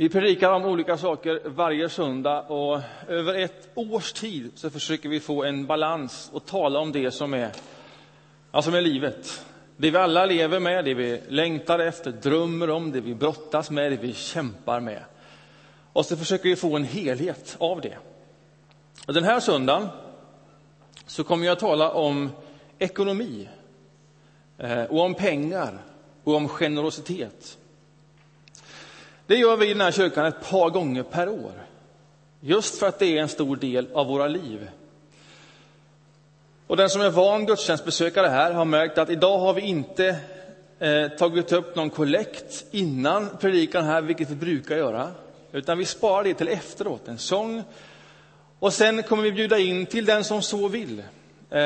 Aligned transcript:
Vi 0.00 0.08
predikar 0.08 0.52
om 0.52 0.64
olika 0.64 0.98
saker 0.98 1.40
varje 1.44 1.88
söndag 1.88 2.40
och 2.40 2.80
över 3.08 3.34
ett 3.34 3.68
års 3.74 4.12
tid 4.12 4.50
så 4.54 4.70
försöker 4.70 5.08
vi 5.08 5.20
få 5.20 5.44
en 5.44 5.66
balans 5.66 6.30
och 6.32 6.46
tala 6.46 6.78
om 6.78 6.92
det 6.92 7.10
som 7.10 7.34
är, 7.34 7.52
ja, 8.52 8.62
som 8.62 8.74
är 8.74 8.80
livet. 8.80 9.44
Det 9.76 9.90
vi 9.90 9.96
alla 9.96 10.26
lever 10.26 10.60
med, 10.60 10.84
det 10.84 10.94
vi 10.94 11.20
längtar 11.28 11.78
efter, 11.78 12.10
drömmer 12.10 12.70
om, 12.70 12.92
det 12.92 13.00
vi 13.00 13.14
brottas 13.14 13.70
med, 13.70 13.92
det 13.92 13.96
vi 13.96 14.14
kämpar 14.14 14.80
med. 14.80 15.02
Och 15.92 16.06
så 16.06 16.16
försöker 16.16 16.48
vi 16.48 16.56
få 16.56 16.76
en 16.76 16.84
helhet 16.84 17.56
av 17.58 17.80
det. 17.80 17.98
Och 19.06 19.14
den 19.14 19.24
här 19.24 19.40
söndagen 19.40 19.88
så 21.06 21.24
kommer 21.24 21.46
jag 21.46 21.52
att 21.52 21.60
tala 21.60 21.90
om 21.90 22.30
ekonomi 22.78 23.48
eh, 24.58 24.82
och 24.82 25.00
om 25.00 25.14
pengar 25.14 25.78
och 26.24 26.34
om 26.34 26.48
generositet. 26.48 27.58
Det 29.30 29.36
gör 29.36 29.56
vi 29.56 29.66
i 29.66 29.72
den 29.72 29.80
här 29.80 29.92
kyrkan 29.92 30.26
ett 30.26 30.50
par 30.50 30.70
gånger 30.70 31.02
per 31.02 31.28
år. 31.28 31.52
Just 32.40 32.78
för 32.78 32.88
att 32.88 32.98
det 32.98 33.18
är 33.18 33.22
en 33.22 33.28
stor 33.28 33.56
del 33.56 33.88
av 33.92 34.06
våra 34.06 34.26
liv. 34.26 34.70
Och 36.66 36.76
den 36.76 36.90
som 36.90 37.02
är 37.02 37.10
van 37.10 37.46
gudstjänstbesökare 37.46 38.26
här 38.26 38.52
har 38.52 38.64
märkt 38.64 38.98
att 38.98 39.10
idag 39.10 39.38
har 39.38 39.54
vi 39.54 39.60
inte 39.60 40.16
eh, 40.78 41.08
tagit 41.08 41.52
upp 41.52 41.76
någon 41.76 41.90
kollekt 41.90 42.64
innan 42.70 43.28
predikan 43.40 43.84
här, 43.84 44.02
vilket 44.02 44.30
vi 44.30 44.34
brukar 44.34 44.76
göra. 44.76 45.10
Utan 45.52 45.78
vi 45.78 45.84
sparar 45.84 46.24
det 46.24 46.34
till 46.34 46.48
efteråt, 46.48 47.08
en 47.08 47.18
sång. 47.18 47.62
Och 48.58 48.72
sen 48.72 49.02
kommer 49.02 49.22
vi 49.22 49.32
bjuda 49.32 49.58
in 49.58 49.86
till 49.86 50.04
den 50.04 50.24
som 50.24 50.42
så 50.42 50.68
vill. 50.68 51.02
Eh, 51.50 51.60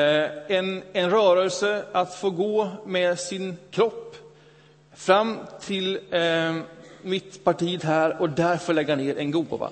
en, 0.47 0.83
en 0.93 1.09
rörelse 1.09 1.85
att 1.91 2.15
få 2.15 2.29
gå 2.29 2.69
med 2.85 3.19
sin 3.19 3.57
kropp 3.71 4.15
fram 4.95 5.39
till 5.61 5.99
eh, 6.11 6.55
mitt 7.05 7.43
parti 7.43 7.83
här 7.83 8.21
och 8.21 8.29
därför 8.29 8.73
lägga 8.73 8.95
ner 8.95 9.17
en 9.17 9.31
gåva. 9.31 9.69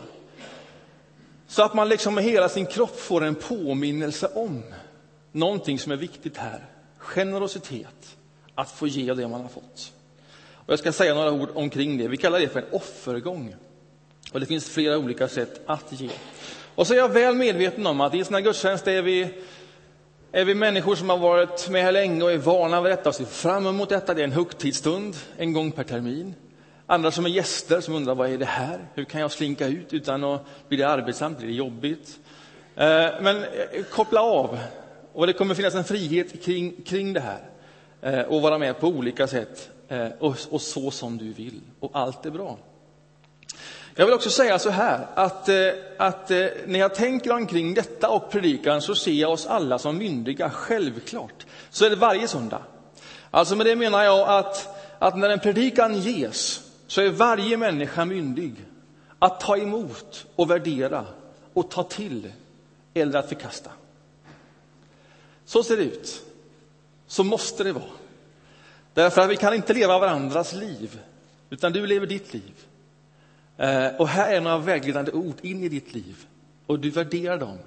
Så 1.48 1.64
att 1.64 1.74
man 1.74 1.90
liksom 1.90 2.16
med 2.16 2.24
hela 2.24 2.50
sin 2.50 2.66
kropp 2.66 3.00
får 3.00 3.24
en 3.24 3.36
påminnelse 3.36 4.28
om 4.28 4.64
någonting 5.32 5.80
som 5.80 5.92
är 5.92 5.96
viktigt 5.96 6.38
här. 6.38 6.66
Generositet, 6.98 8.18
att 8.56 8.72
få 8.72 8.88
ge 8.88 9.14
det 9.14 9.28
man 9.28 9.42
har 9.42 9.50
fått. 9.50 9.94
Och 10.66 10.72
jag 10.72 10.80
ska 10.80 10.92
säga 10.92 11.14
några 11.14 11.32
ord 11.32 11.50
omkring 11.54 11.98
det. 11.98 12.08
Vi 12.08 12.18
kallar 12.18 12.40
det 12.40 12.48
för 12.48 12.60
en 12.60 12.72
offergång. 12.72 13.56
Och 14.32 14.40
det 14.40 14.46
finns 14.46 14.70
flera 14.70 14.98
olika 14.98 15.28
sätt 15.28 15.62
att 15.66 15.92
ge. 15.92 16.10
Och 16.76 16.88
så 16.88 16.94
är 16.94 16.98
jag 16.98 17.10
väl 17.10 17.36
medveten 17.36 17.88
om 17.88 18.02
att 18.02 18.14
i 18.14 18.20
en 18.20 18.26
sån 18.26 18.34
här 18.34 18.42
gudstjänst 18.42 18.88
är 18.88 19.02
vi, 19.02 19.28
är 20.32 20.46
vi 20.46 20.56
människor 20.56 20.96
som 20.96 21.10
har 21.10 21.18
varit 21.18 21.70
med 21.70 21.84
här 21.84 21.92
länge 21.92 22.24
och 22.24 22.32
är 22.32 22.38
vana 22.38 22.82
vid 22.82 22.92
detta 22.92 23.10
och 23.10 23.16
ser 23.16 23.26
fram 23.26 23.68
emot 23.68 23.90
detta. 23.90 24.14
Det 24.14 24.22
är 24.22 24.24
en 24.24 24.32
högtidsstund, 24.32 25.16
en 25.38 25.54
gång 25.54 25.72
per 25.72 25.84
termin. 25.84 26.36
Andra 26.88 27.12
som 27.12 27.26
är 27.26 27.30
gäster 27.30 27.82
som 27.82 27.96
undrar 27.96 28.16
vad 28.16 28.30
är 28.30 28.38
det 28.38 28.46
här? 28.46 28.88
Hur 28.94 29.04
kan 29.04 29.22
jag 29.22 29.32
slinka 29.32 29.68
ut 29.68 29.94
utan 29.94 30.24
att 30.24 30.46
bli 30.68 30.78
det 30.78 30.88
arbetsamt, 30.88 31.38
blir 31.38 31.48
det 31.48 31.54
jobbigt? 31.54 32.20
Eh, 32.76 33.10
men 33.22 33.38
eh, 33.38 33.84
koppla 33.92 34.22
av. 34.22 34.60
Och 35.14 35.28
det 35.28 35.34
kommer 35.34 35.56
finnas 35.56 35.76
en 35.76 35.84
frihet 35.84 36.44
kring, 36.44 36.84
kring 36.86 37.14
det 37.14 37.20
här. 37.20 37.50
Eh, 38.02 38.22
och 38.22 38.42
vara 38.42 38.58
med 38.58 38.80
på 38.80 38.88
olika 38.88 39.28
sätt 39.28 39.70
och, 40.20 40.38
och 40.50 40.62
så 40.62 40.92
som 40.92 41.18
du 41.18 41.34
vill. 41.34 41.62
Och 41.80 41.92
allt 41.94 42.26
är 42.26 42.32
bra. 42.32 42.58
Jag 43.96 44.06
vill 44.06 44.16
också 44.16 44.30
säga 44.30 44.60
så 44.60 44.70
här 44.70 45.08
att, 45.16 45.50
att 45.98 46.30
när 46.66 46.80
jag 46.80 46.96
tänker 46.96 47.32
omkring 47.32 47.74
detta 47.74 48.10
och 48.10 48.32
predikan 48.32 48.82
så 48.82 48.96
ser 48.96 49.12
jag 49.12 49.32
oss 49.32 49.48
alla 49.48 49.80
som 49.80 49.98
myndiga, 49.98 50.50
självklart. 50.50 51.46
Så 51.70 51.86
är 51.86 51.90
det 51.90 51.96
varje 51.96 52.28
söndag. 52.28 52.62
Alltså 53.32 53.56
med 53.56 53.66
det 53.66 53.76
menar 53.76 54.04
jag 54.04 54.30
att, 54.30 54.78
att 55.00 55.18
när 55.18 55.30
en 55.30 55.40
predikan 55.40 56.00
ges 56.00 56.63
så 56.94 57.02
är 57.02 57.10
varje 57.10 57.58
människa 57.58 58.06
myndig 58.06 58.54
att 59.20 59.40
ta 59.40 59.58
emot 59.58 60.26
och 60.36 60.52
värdera 60.52 61.06
och 61.54 61.72
ta 61.72 61.84
till 61.84 62.32
eller 62.94 63.20
att 63.20 63.30
förkasta. 63.30 63.72
Så 65.46 65.64
ser 65.64 65.78
det 65.78 65.84
ut. 65.84 66.24
Så 67.08 67.24
måste 67.24 67.64
det 67.64 67.72
vara. 67.72 67.84
Därför 68.94 69.22
att 69.22 69.30
vi 69.30 69.36
kan 69.36 69.54
inte 69.54 69.74
leva 69.74 70.00
varandras 70.00 70.54
liv, 70.54 71.00
utan 71.50 71.72
du 71.74 71.88
lever 71.88 72.08
ditt 72.08 72.34
liv. 72.34 72.54
Eh, 73.58 73.88
och 74.00 74.08
här 74.08 74.34
är 74.34 74.42
några 74.42 74.58
vägledande 74.58 75.12
ord 75.12 75.38
in 75.42 75.64
i 75.64 75.70
ditt 75.70 75.94
liv 75.94 76.26
och 76.66 76.80
du 76.80 76.90
värderar 76.90 77.38
dem 77.38 77.58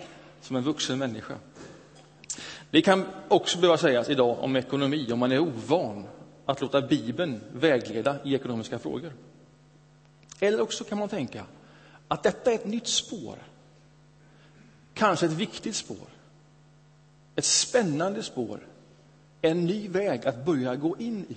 som 0.40 0.56
en 0.56 0.62
vuxen 0.62 0.98
människa. 0.98 1.34
Det 2.70 2.82
kan 2.82 3.06
också 3.28 3.58
behöva 3.58 3.78
sägas 3.78 4.08
idag 4.08 4.38
om 4.40 4.56
ekonomi, 4.56 5.12
om 5.12 5.18
man 5.18 5.32
är 5.32 5.38
ovan 5.38 6.04
att 6.46 6.60
låta 6.60 6.82
Bibeln 6.82 7.40
vägleda 7.52 8.18
i 8.24 8.34
ekonomiska 8.34 8.78
frågor. 8.78 9.12
Eller 10.40 10.60
också 10.60 10.84
kan 10.84 10.98
man 10.98 11.08
tänka 11.08 11.44
att 12.08 12.22
detta 12.22 12.50
är 12.50 12.54
ett 12.54 12.66
nytt 12.66 12.86
spår. 12.86 13.38
Kanske 14.94 15.26
ett 15.26 15.32
viktigt 15.32 15.76
spår. 15.76 16.08
Ett 17.34 17.44
spännande 17.44 18.22
spår. 18.22 18.60
En 19.42 19.64
ny 19.64 19.88
väg 19.88 20.26
att 20.26 20.44
börja 20.44 20.76
gå 20.76 20.96
in 20.98 21.26
i. 21.28 21.36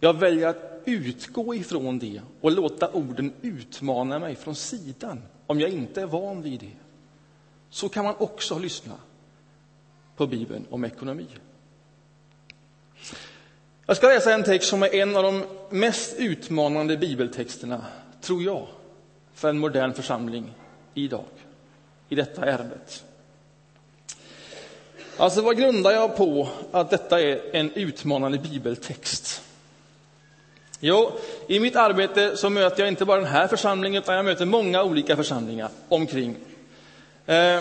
Jag 0.00 0.14
väljer 0.14 0.48
att 0.48 0.82
utgå 0.84 1.54
ifrån 1.54 1.98
det 1.98 2.22
och 2.40 2.52
låta 2.52 2.92
orden 2.92 3.32
utmana 3.42 4.18
mig 4.18 4.36
från 4.36 4.54
sidan 4.54 5.22
om 5.46 5.60
jag 5.60 5.70
inte 5.70 6.02
är 6.02 6.06
van 6.06 6.42
vid 6.42 6.60
det. 6.60 6.76
Så 7.70 7.88
kan 7.88 8.04
man 8.04 8.14
också 8.18 8.58
lyssna 8.58 8.94
på 10.16 10.26
Bibeln 10.26 10.66
om 10.70 10.84
ekonomi. 10.84 11.26
Jag 13.88 13.96
ska 13.96 14.06
läsa 14.08 14.34
en 14.34 14.44
text 14.44 14.68
som 14.68 14.82
är 14.82 14.94
en 14.94 15.16
av 15.16 15.22
de 15.22 15.44
mest 15.70 16.14
utmanande 16.16 16.96
bibeltexterna, 16.96 17.84
tror 18.20 18.42
jag, 18.42 18.66
för 19.34 19.48
en 19.48 19.58
modern 19.58 19.94
församling 19.94 20.54
idag, 20.94 21.24
i 22.08 22.14
detta 22.14 22.44
ärendet. 22.44 23.04
Alltså, 25.16 25.42
vad 25.42 25.56
grundar 25.56 25.90
jag 25.90 26.16
på 26.16 26.48
att 26.72 26.90
detta 26.90 27.20
är 27.20 27.40
en 27.56 27.72
utmanande 27.72 28.38
bibeltext? 28.38 29.42
Jo, 30.80 31.12
i 31.46 31.60
mitt 31.60 31.76
arbete 31.76 32.36
så 32.36 32.50
möter 32.50 32.80
jag 32.80 32.88
inte 32.88 33.04
bara 33.04 33.20
den 33.20 33.30
här 33.30 33.46
församlingen, 33.46 34.02
utan 34.02 34.16
jag 34.16 34.24
möter 34.24 34.44
många 34.44 34.82
olika 34.82 35.16
församlingar 35.16 35.70
omkring. 35.88 36.36
Eh, 37.26 37.60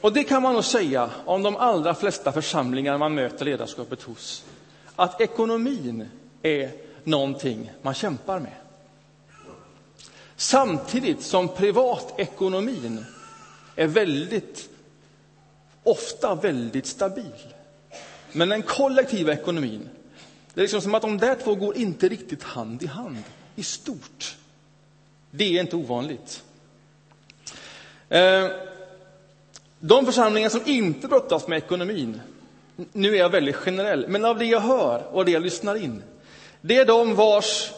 och 0.00 0.12
det 0.12 0.24
kan 0.24 0.42
man 0.42 0.54
nog 0.54 0.64
säga 0.64 1.10
om 1.24 1.42
de 1.42 1.56
allra 1.56 1.94
flesta 1.94 2.32
församlingar 2.32 2.98
man 2.98 3.14
möter 3.14 3.44
ledarskapet 3.44 4.02
hos 4.02 4.44
att 4.96 5.20
ekonomin 5.20 6.08
är 6.42 6.70
någonting 7.04 7.72
man 7.82 7.94
kämpar 7.94 8.40
med. 8.40 8.52
Samtidigt 10.36 11.22
som 11.22 11.48
privatekonomin 11.48 13.04
är 13.76 13.86
väldigt, 13.86 14.68
ofta 15.82 16.34
väldigt 16.34 16.86
stabil. 16.86 17.54
Men 18.32 18.48
den 18.48 18.62
kollektiva 18.62 19.32
ekonomin, 19.32 19.88
det 20.54 20.60
är 20.60 20.62
liksom 20.62 20.80
som 20.80 20.94
att 20.94 21.02
de 21.02 21.18
där 21.18 21.34
två 21.34 21.54
går 21.54 21.76
inte 21.76 22.08
riktigt 22.08 22.42
hand 22.42 22.82
i 22.82 22.86
hand 22.86 23.22
i 23.54 23.62
stort. 23.62 24.36
Det 25.30 25.56
är 25.56 25.60
inte 25.60 25.76
ovanligt. 25.76 26.42
Eh, 28.08 28.46
de 29.80 30.06
församlingar 30.06 30.48
som 30.48 30.62
inte 30.66 31.08
brottas 31.08 31.48
med 31.48 31.58
ekonomin, 31.58 32.20
nu 32.92 33.14
är 33.14 33.18
jag 33.18 33.30
väldigt 33.30 33.56
generell, 33.56 34.08
men 34.08 34.24
av 34.24 34.38
det 34.38 34.44
jag 34.44 34.60
hör 34.60 35.02
och 35.12 35.24
det 35.24 35.30
jag 35.30 35.42
lyssnar 35.42 35.74
in, 35.74 36.02
det 36.60 36.78
är 36.78 36.86
de 36.86 37.14
vars 37.14 37.72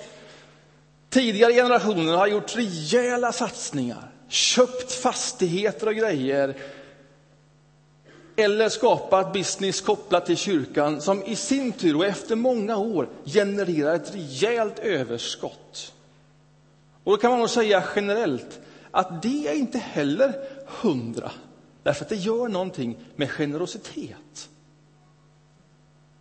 tidigare 1.11 1.53
generationer 1.53 2.17
har 2.17 2.27
gjort 2.27 2.57
rejäla 2.57 3.33
satsningar, 3.33 4.11
köpt 4.29 4.93
fastigheter 4.93 5.87
och 5.87 5.95
grejer, 5.95 6.55
eller 8.37 8.69
skapat 8.69 9.33
business 9.33 9.81
kopplat 9.81 10.27
till 10.27 10.37
kyrkan 10.37 11.01
som 11.01 11.23
i 11.25 11.37
sin 11.37 11.73
tur 11.73 11.97
och 11.97 12.07
efter 12.07 12.37
många 12.37 12.77
år 12.77 13.09
genererar 13.25 13.95
ett 13.95 14.15
rejält 14.15 14.79
överskott. 14.79 15.95
Och 17.05 17.13
då 17.13 17.17
kan 17.17 17.31
man 17.31 17.41
nog 17.41 17.51
säga 17.51 17.85
generellt 17.97 18.61
att 18.91 19.23
det 19.23 19.49
är 19.49 19.55
inte 19.55 19.79
heller 19.79 20.35
hundra, 20.67 21.31
därför 21.83 22.05
att 22.05 22.09
det 22.09 22.17
gör 22.17 22.49
någonting 22.49 22.99
med 23.17 23.31
generositet. 23.31 24.49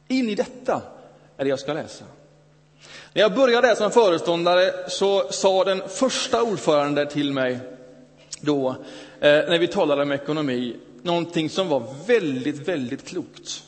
In 0.08 0.30
i 0.30 0.36
detta 0.36 0.82
är 1.38 1.44
det 1.44 1.50
jag 1.50 1.60
ska 1.60 1.74
läsa. 1.74 2.06
När 3.14 3.22
jag 3.22 3.34
började 3.34 3.76
som 3.76 3.92
föreståndare 3.92 4.90
så 4.90 5.32
sa 5.32 5.64
den 5.64 5.90
första 5.90 6.44
ordföranden 6.44 7.08
till 7.08 7.34
mig 7.34 7.60
då, 8.42 8.70
eh, 8.70 8.76
när 9.20 9.60
vi 9.60 9.68
talade 9.68 10.02
om 10.02 10.12
ekonomi, 10.12 10.76
någonting 11.04 11.50
som 11.50 11.68
var 11.68 11.96
väldigt, 12.08 12.68
väldigt 12.68 13.08
klokt. 13.08 13.64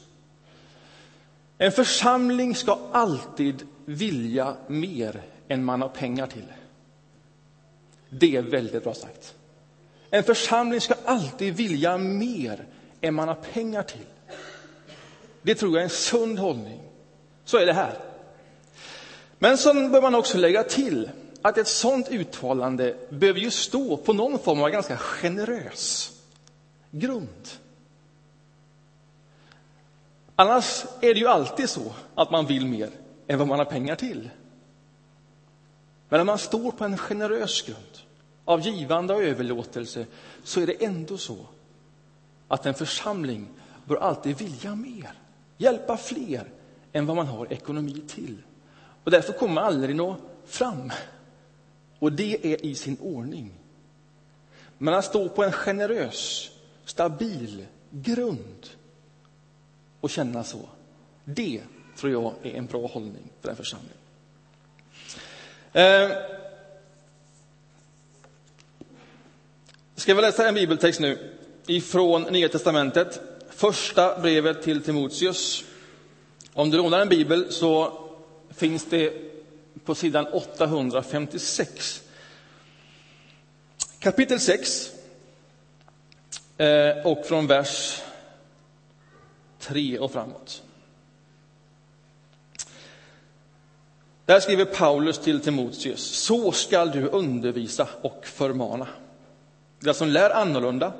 En 1.58 1.72
församling 1.72 2.56
ska 2.56 2.80
alltid 2.92 3.68
vilja 3.86 4.56
mer 4.68 5.22
än 5.48 5.64
man 5.64 5.82
har 5.82 5.90
pengar 5.90 6.28
till. 6.28 6.46
Det 8.10 8.36
är 8.36 8.42
väldigt 8.42 8.84
bra 8.84 8.94
sagt. 8.94 9.36
En 10.10 10.24
församling 10.24 10.82
ska 10.82 10.94
alltid 11.06 11.56
vilja 11.56 11.98
mer 11.98 12.66
än 13.02 13.14
man 13.14 13.28
har 13.28 13.36
pengar 13.36 13.84
till. 13.84 14.06
Det 15.50 15.56
tror 15.56 15.72
jag 15.72 15.80
är 15.80 15.84
en 15.84 15.90
sund 15.90 16.40
hållning. 16.40 16.80
Så 17.46 17.58
är 17.58 17.66
det 17.66 17.74
här. 17.74 17.98
Men 19.40 19.58
så 19.58 19.74
bör 19.74 20.02
man 20.02 20.16
också 20.16 20.38
lägga 20.38 20.64
till 20.64 21.10
att 21.42 21.58
ett 21.58 21.68
sådant 21.68 22.10
uttalande 22.10 22.96
behöver 23.10 23.40
ju 23.40 23.52
stå 23.52 23.98
på 23.98 24.14
någon 24.14 24.40
form 24.40 24.62
av 24.62 24.70
ganska 24.70 24.98
generös 24.98 26.12
grund. 26.92 27.48
Annars 30.36 30.86
är 31.02 31.14
det 31.14 31.20
ju 31.20 31.28
alltid 31.28 31.70
så 31.70 31.94
att 32.16 32.32
man 32.32 32.46
vill 32.46 32.66
mer 32.66 32.90
än 33.28 33.40
vad 33.40 33.48
man 33.48 33.60
har 33.60 33.66
pengar 33.66 33.96
till. 33.96 34.30
Men 36.10 36.20
när 36.20 36.26
man 36.26 36.38
står 36.38 36.72
på 36.72 36.84
en 36.84 36.98
generös 36.98 37.62
grund 37.62 37.98
av 38.46 38.62
givande 38.62 39.14
och 39.14 39.24
överlåtelse 39.24 40.06
så 40.44 40.62
är 40.62 40.68
det 40.68 40.86
ändå 40.86 41.18
så 41.18 41.38
att 42.48 42.66
en 42.66 42.74
församling 42.74 43.48
bör 43.86 43.96
alltid 43.96 44.38
vilja 44.38 44.76
mer, 44.76 45.14
hjälpa 45.60 45.98
fler 45.98 46.52
än 46.94 47.06
vad 47.06 47.16
man 47.16 47.28
har 47.28 47.54
ekonomi 47.54 48.02
till. 48.08 48.38
Och 49.04 49.12
därför 49.12 49.34
kommer 49.34 49.54
man 49.54 49.64
aldrig 49.64 49.96
nå 49.96 50.16
fram. 50.46 50.92
Och 52.00 52.12
det 52.12 52.54
är 52.54 52.66
i 52.66 52.76
sin 52.76 52.98
ordning. 53.02 53.52
Men 54.78 54.94
att 54.94 55.06
stå 55.06 55.30
på 55.30 55.44
en 55.44 55.52
generös, 55.52 56.52
stabil 56.86 57.66
grund 57.90 58.68
och 60.02 60.10
känna 60.10 60.44
så, 60.44 60.60
det 61.26 61.62
tror 61.98 62.12
jag 62.12 62.34
är 62.44 62.58
en 62.58 62.66
bra 62.66 62.88
hållning 62.88 63.32
för 63.42 63.50
en 63.50 63.56
församling. 63.56 63.98
Eh, 65.74 66.10
ska 69.96 70.14
vi 70.14 70.22
läsa 70.22 70.48
en 70.48 70.56
bibeltext 70.56 71.00
nu 71.00 71.36
ifrån 71.68 72.24
Nya 72.24 72.50
testamentet, 72.50 73.22
första 73.60 74.20
brevet 74.20 74.64
till 74.64 74.84
Timoteus. 74.84 75.64
Om 76.54 76.70
du 76.70 76.78
lånar 76.78 77.00
en 77.00 77.10
bibel 77.10 77.52
så 77.52 77.94
finns 78.50 78.86
det 78.86 79.14
på 79.86 79.96
sidan 79.96 80.28
856. 80.28 82.04
Kapitel 84.00 84.40
6 84.40 84.92
eh, 86.58 86.98
och 87.06 87.26
från 87.26 87.48
vers 87.48 88.02
3 89.60 90.00
och 90.00 90.12
framåt. 90.12 90.64
Där 94.26 94.40
skriver 94.40 94.66
Paulus 94.66 95.20
till 95.20 95.40
Timoteus, 95.40 96.02
så 96.02 96.52
skall 96.52 96.92
du 96.92 97.08
undervisa 97.08 97.88
och 98.02 98.26
förmana. 98.26 98.88
Den 99.80 99.90
alltså 99.90 100.04
som 100.04 100.10
lär 100.10 100.30
annorlunda 100.30 100.94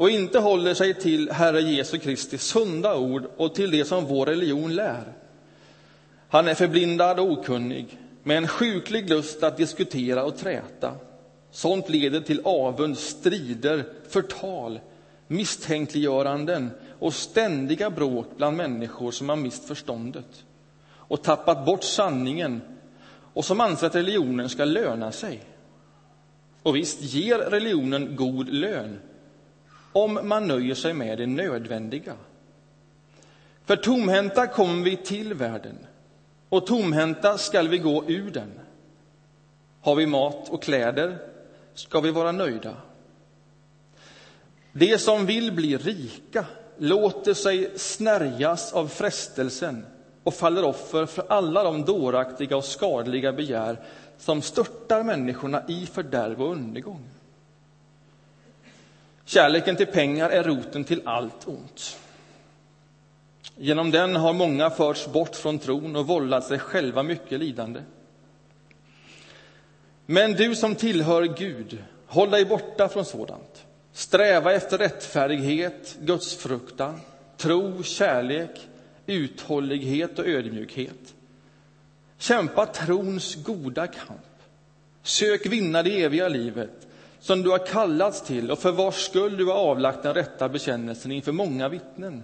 och 0.00 0.10
inte 0.10 0.38
håller 0.38 0.74
sig 0.74 0.94
till 0.94 1.30
Herre 1.30 1.60
Jesu 1.60 1.98
Kristi 1.98 2.38
sunda 2.38 2.96
ord 2.96 3.24
och 3.36 3.54
till 3.54 3.70
det 3.70 3.84
som 3.84 4.04
vår 4.04 4.26
religion 4.26 4.74
lär. 4.74 5.12
Han 6.28 6.48
är 6.48 6.54
förblindad 6.54 7.20
och 7.20 7.30
okunnig, 7.30 7.98
med 8.22 8.36
en 8.36 8.48
sjuklig 8.48 9.10
lust 9.10 9.42
att 9.42 9.56
diskutera 9.56 10.24
och 10.24 10.36
träta. 10.36 10.94
Sånt 11.50 11.88
leder 11.88 12.20
till 12.20 12.40
avund, 12.44 12.98
strider, 12.98 13.84
förtal, 14.08 14.80
misstänkliggöranden 15.26 16.70
och 16.98 17.14
ständiga 17.14 17.90
bråk 17.90 18.26
bland 18.36 18.56
människor 18.56 19.10
som 19.10 19.28
har 19.28 19.36
mist 19.36 19.64
förståndet 19.64 20.44
och 20.92 21.22
tappat 21.22 21.64
bort 21.64 21.84
sanningen 21.84 22.60
och 23.34 23.44
som 23.44 23.60
anser 23.60 23.86
att 23.86 23.94
religionen 23.94 24.48
ska 24.48 24.64
löna 24.64 25.12
sig. 25.12 25.40
Och 26.62 26.76
visst 26.76 27.02
ger 27.02 27.38
religionen 27.38 28.16
god 28.16 28.48
lön 28.48 28.98
om 29.92 30.18
man 30.22 30.48
nöjer 30.48 30.74
sig 30.74 30.94
med 30.94 31.18
det 31.18 31.26
nödvändiga. 31.26 32.14
För 33.64 33.76
tomhänta 33.76 34.46
kom 34.46 34.82
vi 34.82 34.96
till 34.96 35.34
världen 35.34 35.78
och 36.48 36.66
tomhänta 36.66 37.38
skall 37.38 37.68
vi 37.68 37.78
gå 37.78 38.04
ur 38.06 38.30
den. 38.30 38.50
Har 39.80 39.94
vi 39.94 40.06
mat 40.06 40.48
och 40.48 40.62
kläder 40.62 41.18
ska 41.74 42.00
vi 42.00 42.10
vara 42.10 42.32
nöjda. 42.32 42.76
De 44.72 44.98
som 44.98 45.26
vill 45.26 45.52
bli 45.52 45.76
rika 45.76 46.46
låter 46.76 47.34
sig 47.34 47.78
snärjas 47.78 48.72
av 48.72 48.88
frestelsen 48.88 49.86
och 50.22 50.34
faller 50.34 50.64
offer 50.64 51.06
för 51.06 51.24
alla 51.28 51.64
de 51.64 51.84
dåraktiga 51.84 52.56
och 52.56 52.64
skadliga 52.64 53.32
begär 53.32 53.80
som 54.18 54.42
störtar 54.42 55.02
människorna 55.02 55.62
i 55.68 55.86
fördärv 55.86 56.42
och 56.42 56.52
undergång. 56.52 57.04
Kärleken 59.24 59.76
till 59.76 59.86
pengar 59.86 60.30
är 60.30 60.42
roten 60.42 60.84
till 60.84 61.02
allt 61.04 61.48
ont. 61.48 61.96
Genom 63.56 63.90
den 63.90 64.16
har 64.16 64.32
många 64.32 64.70
förts 64.70 65.06
bort 65.06 65.36
från 65.36 65.58
tron 65.58 65.96
och 65.96 66.06
vållat 66.06 66.44
sig 66.44 66.58
själva 66.58 67.02
mycket 67.02 67.40
lidande. 67.40 67.80
Men 70.06 70.32
du 70.32 70.54
som 70.54 70.74
tillhör 70.74 71.22
Gud, 71.22 71.84
håll 72.06 72.30
dig 72.30 72.44
borta 72.44 72.88
från 72.88 73.04
sådant. 73.04 73.66
Sträva 73.92 74.52
efter 74.52 74.78
rättfärdighet, 74.78 75.96
gudsfruktan, 76.00 77.00
tro, 77.36 77.82
kärlek, 77.82 78.68
uthållighet 79.06 80.18
och 80.18 80.26
ödmjukhet. 80.26 81.14
Kämpa 82.18 82.66
trons 82.66 83.34
goda 83.34 83.86
kamp. 83.86 84.20
Sök 85.02 85.46
vinna 85.46 85.82
det 85.82 86.02
eviga 86.02 86.28
livet 86.28 86.86
som 87.20 87.42
du 87.42 87.50
har 87.50 87.66
kallats 87.66 88.22
till 88.22 88.50
och 88.50 88.58
för 88.58 88.72
vars 88.72 88.94
skull 88.94 89.36
du 89.36 89.46
har 89.46 89.54
avlagt 89.54 90.02
den 90.02 90.14
rätta 90.14 90.48
bekännelsen 90.48 91.12
inför 91.12 91.32
många 91.32 91.68
vittnen. 91.68 92.22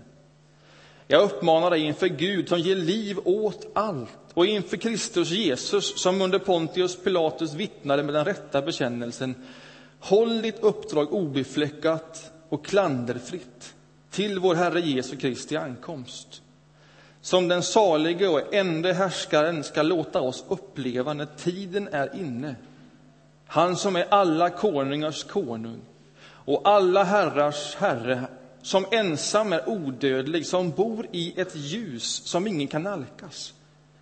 Jag 1.06 1.22
uppmanar 1.22 1.70
dig 1.70 1.80
inför 1.80 2.06
Gud 2.06 2.48
som 2.48 2.58
ger 2.58 2.76
liv 2.76 3.18
åt 3.24 3.66
allt 3.74 4.18
och 4.34 4.46
inför 4.46 4.76
Kristus 4.76 5.30
Jesus 5.30 6.02
som 6.02 6.20
under 6.20 6.38
Pontius 6.38 6.96
Pilatus 6.96 7.54
vittnade 7.54 8.02
med 8.02 8.14
den 8.14 8.24
rätta 8.24 8.62
bekännelsen. 8.62 9.34
Håll 10.00 10.42
ditt 10.42 10.58
uppdrag 10.60 11.12
obefläckat 11.12 12.32
och 12.48 12.64
klanderfritt 12.64 13.74
till 14.10 14.38
vår 14.38 14.54
Herre 14.54 14.80
Jesu 14.80 15.16
Kristi 15.16 15.56
ankomst 15.56 16.42
som 17.26 17.48
den 17.48 17.62
salige 17.62 18.28
och 18.28 18.54
ende 18.54 18.92
härskaren 18.92 19.64
ska 19.64 19.82
låta 19.82 20.20
oss 20.20 20.44
uppleva 20.48 21.14
när 21.14 21.26
tiden 21.26 21.88
är 21.92 22.16
inne. 22.20 22.54
Han 23.46 23.76
som 23.76 23.96
är 23.96 24.06
alla 24.10 24.50
konungars 24.50 25.24
konung 25.24 25.80
och 26.28 26.68
alla 26.68 27.04
herrars 27.04 27.74
herre, 27.74 28.26
som 28.62 28.86
ensam 28.90 29.52
är 29.52 29.68
odödlig, 29.68 30.46
som 30.46 30.70
bor 30.70 31.06
i 31.12 31.40
ett 31.40 31.56
ljus 31.56 32.04
som 32.04 32.46
ingen 32.46 32.68
kan 32.68 32.82
nalkas. 32.82 33.54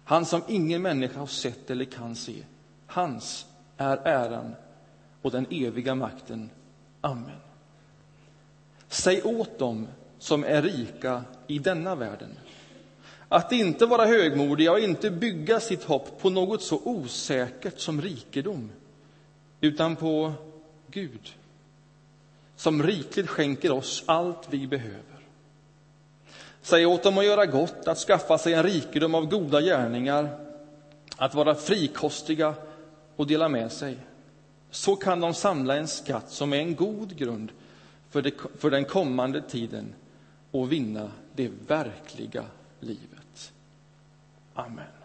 Han 0.05 0.27
som 0.27 0.43
ingen 0.49 0.83
människa 0.83 1.19
har 1.19 1.27
sett 1.27 1.71
eller 1.71 1.85
kan 1.85 2.17
se. 2.17 2.45
Hans 2.87 3.47
är 3.77 3.97
äran 3.97 4.55
och 5.23 5.31
den 5.31 5.47
eviga 5.51 5.95
makten. 5.95 6.51
Amen. 7.01 7.39
Säg 8.89 9.23
åt 9.23 9.59
dem 9.59 9.89
som 10.19 10.45
är 10.45 10.63
rika 10.63 11.23
i 11.47 11.59
denna 11.59 11.95
världen 11.95 12.37
att 13.29 13.53
inte 13.53 13.87
vara 13.87 14.07
högmodiga 14.07 14.73
och 14.73 14.79
inte 14.79 15.11
bygga 15.11 15.61
sitt 15.61 15.85
hopp 15.85 16.21
på 16.21 16.31
något 16.31 16.63
så 16.63 16.81
osäkert 16.85 17.81
som 17.81 18.03
rikedom, 18.03 18.71
utan 19.65 19.97
på 19.97 20.33
Gud, 20.91 21.35
som 22.57 22.83
rikligt 22.83 23.29
skänker 23.29 23.73
oss 23.73 24.05
allt 24.07 24.49
vi 24.51 24.67
behöver. 24.67 25.01
Säg 26.63 26.87
åt 26.87 27.03
dem 27.03 27.19
att 27.19 27.25
göra 27.25 27.47
gott, 27.47 27.89
att 27.89 27.99
skaffa 27.99 28.39
sig 28.39 28.55
en 28.55 28.63
rikedom 28.63 29.15
av 29.15 29.27
goda 29.27 29.61
gärningar, 29.61 30.47
att 31.17 31.35
vara 31.35 31.55
frikostiga 31.55 32.55
och 33.17 33.27
dela 33.27 33.49
med 33.49 33.73
sig. 33.73 33.97
Så 34.71 34.97
kan 34.97 35.21
de 35.21 35.35
samla 35.35 35.77
en 35.77 35.89
skatt 35.89 36.31
som 36.31 36.53
är 36.53 36.57
en 36.57 36.75
god 36.75 37.17
grund 37.17 37.53
för, 38.11 38.23
det, 38.23 38.35
för 38.59 38.71
den 38.71 38.85
kommande 38.85 39.43
tiden 39.43 39.95
och 40.51 40.73
vinna 40.73 41.11
det 41.35 41.51
verkliga 41.67 42.45
livet. 42.81 43.53
Amen. 44.55 45.04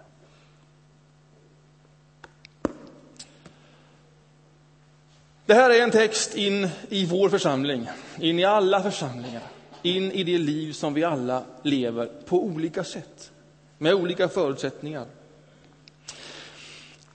Det 5.49 5.55
här 5.55 5.69
är 5.69 5.83
en 5.83 5.91
text 5.91 6.35
in 6.35 6.69
i 6.89 7.05
vår 7.05 7.29
församling, 7.29 7.89
in 8.19 8.39
i 8.39 8.45
alla 8.45 8.83
församlingar, 8.83 9.41
in 9.81 10.11
i 10.11 10.23
det 10.23 10.37
liv 10.37 10.73
som 10.73 10.93
vi 10.93 11.03
alla 11.03 11.43
lever 11.63 12.09
på 12.25 12.43
olika 12.43 12.83
sätt, 12.83 13.31
med 13.77 13.93
olika 13.93 14.27
förutsättningar. 14.27 15.05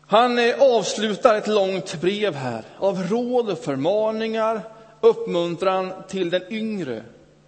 Han 0.06 0.38
eh, 0.38 0.62
avslutar 0.62 1.34
ett 1.34 1.46
långt 1.46 2.00
brev 2.00 2.34
här 2.34 2.64
av 2.78 3.02
råd 3.02 3.50
och 3.50 3.58
förmaningar, 3.58 4.60
uppmuntran 5.00 5.92
till 6.08 6.30
den 6.30 6.52
yngre 6.52 7.02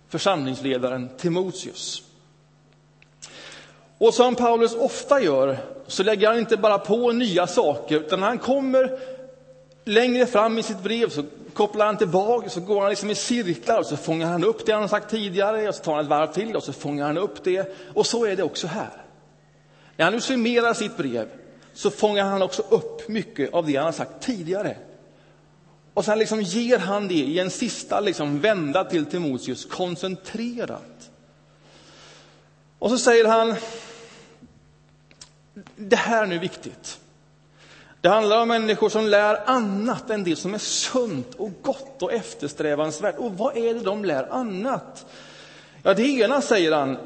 församlingsledaren 0.09 1.09
Timoteus. 1.19 2.02
Och 3.99 4.14
som 4.14 4.35
Paulus 4.35 4.75
ofta 4.75 5.21
gör 5.21 5.59
så 5.87 6.02
lägger 6.02 6.28
han 6.28 6.38
inte 6.38 6.57
bara 6.57 6.78
på 6.78 7.12
nya 7.12 7.47
saker, 7.47 7.97
utan 7.97 8.23
han 8.23 8.38
kommer 8.38 9.15
längre 9.87 10.26
fram 10.26 10.59
i 10.59 10.62
sitt 10.62 10.83
brev 10.83 11.09
så 11.09 11.25
kopplar 11.52 11.87
han 11.87 11.97
tillbaka, 11.97 12.50
så 12.50 12.61
går 12.61 12.81
han 12.81 12.90
liksom 12.90 13.11
i 13.11 13.14
cirklar 13.14 13.78
och 13.78 13.87
så 13.87 13.97
fångar 13.97 14.26
han 14.26 14.45
upp 14.45 14.66
det 14.66 14.73
han 14.73 14.81
har 14.81 14.88
sagt 14.88 15.11
tidigare 15.11 15.69
och 15.69 15.75
så 15.75 15.83
tar 15.83 15.95
han 15.95 16.05
ett 16.05 16.11
varv 16.11 16.33
till 16.33 16.57
och 16.57 16.62
så 16.62 16.73
fångar 16.73 17.07
han 17.07 17.19
upp 17.19 17.45
det. 17.45 17.76
Och 17.95 18.07
så 18.07 18.25
är 18.25 18.37
det 18.37 18.43
också 18.43 18.66
här. 18.66 19.02
När 19.97 20.05
han 20.05 20.14
nu 20.14 20.21
summerar 20.21 20.75
sitt 20.75 20.97
brev 20.97 21.28
så 21.73 21.90
fångar 21.90 22.25
han 22.25 22.43
också 22.43 22.62
upp 22.69 23.09
mycket 23.09 23.55
av 23.55 23.66
det 23.66 23.76
han 23.76 23.85
har 23.85 23.93
sagt 23.93 24.23
tidigare. 24.23 24.76
Och 25.95 26.05
sen 26.05 26.19
liksom 26.19 26.43
ger 26.43 26.78
han 26.78 27.09
det 27.09 27.14
i 27.14 27.38
en 27.38 27.50
sista 27.50 28.00
liksom 28.00 28.40
vända 28.40 28.85
till 28.85 29.07
Timoteus, 29.07 29.64
koncentrerat. 29.64 31.11
Och 32.78 32.90
så 32.90 32.99
säger 32.99 33.25
han, 33.25 33.55
det 35.76 35.97
här 35.97 36.23
är 36.23 36.26
nu 36.26 36.38
viktigt. 36.38 37.00
Det 38.06 38.10
handlar 38.10 38.42
om 38.42 38.48
människor 38.48 38.88
som 38.88 39.06
lär 39.06 39.50
annat 39.50 40.10
än 40.10 40.25
det 40.25 40.36
som 40.36 40.54
är 40.54 40.58
sunt 40.58 41.34
och 41.34 41.50
gott 41.62 42.02
och 42.02 42.12
eftersträvansvärt. 42.12 43.16
Och 43.18 43.32
vad 43.38 43.56
är 43.56 43.75
det 43.75 43.80
de 43.80 44.04
lär 44.04 44.32
annat? 44.32 45.06
Ja, 45.82 45.94
det 45.94 46.02
ena, 46.02 46.40
säger 46.40 46.72
han, 46.72 46.96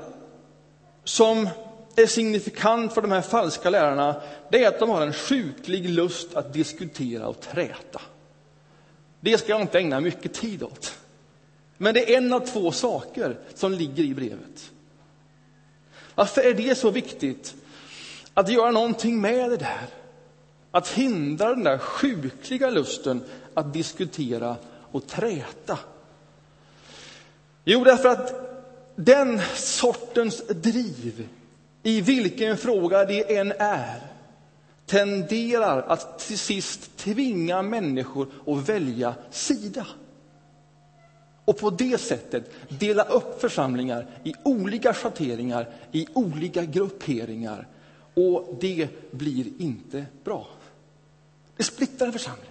som 1.04 1.48
är 1.96 2.06
signifikant 2.06 2.94
för 2.94 3.02
de 3.02 3.12
här 3.12 3.20
falska 3.20 3.70
lärarna, 3.70 4.22
det 4.50 4.64
är 4.64 4.68
att 4.68 4.78
de 4.78 4.90
har 4.90 5.02
en 5.02 5.12
sjuklig 5.12 5.88
lust 5.88 6.36
att 6.36 6.52
diskutera 6.52 7.28
och 7.28 7.40
träta. 7.40 8.00
Det 9.20 9.38
ska 9.38 9.52
jag 9.52 9.60
inte 9.60 9.78
ägna 9.78 10.00
mycket 10.00 10.34
tid 10.34 10.62
åt. 10.62 10.98
Men 11.76 11.94
det 11.94 12.12
är 12.12 12.16
en 12.18 12.32
av 12.32 12.40
två 12.40 12.72
saker 12.72 13.38
som 13.54 13.72
ligger 13.72 14.04
i 14.04 14.14
brevet. 14.14 14.70
Varför 16.14 16.40
är 16.40 16.54
det 16.54 16.74
så 16.74 16.90
viktigt 16.90 17.54
att 18.34 18.48
göra 18.48 18.70
någonting 18.70 19.20
med 19.20 19.50
det 19.50 19.56
där? 19.56 19.99
Att 20.70 20.88
hindra 20.88 21.48
den 21.48 21.64
där 21.64 21.78
sjukliga 21.78 22.70
lusten 22.70 23.22
att 23.54 23.72
diskutera 23.72 24.56
och 24.92 25.06
träta. 25.06 25.78
Jo, 27.64 27.84
därför 27.84 28.08
att 28.08 28.50
den 28.96 29.40
sortens 29.54 30.46
driv, 30.48 31.28
i 31.82 32.00
vilken 32.00 32.56
fråga 32.56 33.04
det 33.04 33.36
än 33.36 33.52
är, 33.58 34.00
tenderar 34.86 35.82
att 35.82 36.18
till 36.18 36.38
sist 36.38 36.96
tvinga 36.96 37.62
människor 37.62 38.28
att 38.46 38.68
välja 38.68 39.14
sida. 39.30 39.86
Och 41.44 41.58
på 41.58 41.70
det 41.70 42.00
sättet 42.00 42.50
dela 42.68 43.04
upp 43.04 43.40
församlingar 43.40 44.06
i 44.24 44.34
olika 44.42 44.94
schatteringar, 44.94 45.68
i 45.92 46.06
olika 46.12 46.64
grupperingar. 46.64 47.66
Och 48.14 48.56
det 48.60 48.88
blir 49.10 49.46
inte 49.58 50.06
bra. 50.24 50.46
Det 51.60 51.64
splittrar 51.64 52.06
en 52.06 52.12
församling. 52.12 52.50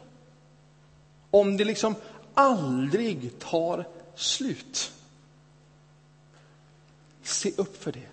Om 1.31 1.57
det 1.57 1.65
liksom 1.65 1.95
aldrig 2.33 3.39
tar 3.39 3.87
slut. 4.15 4.91
Se 7.23 7.51
upp 7.57 7.83
för 7.83 7.91
det. 7.91 8.07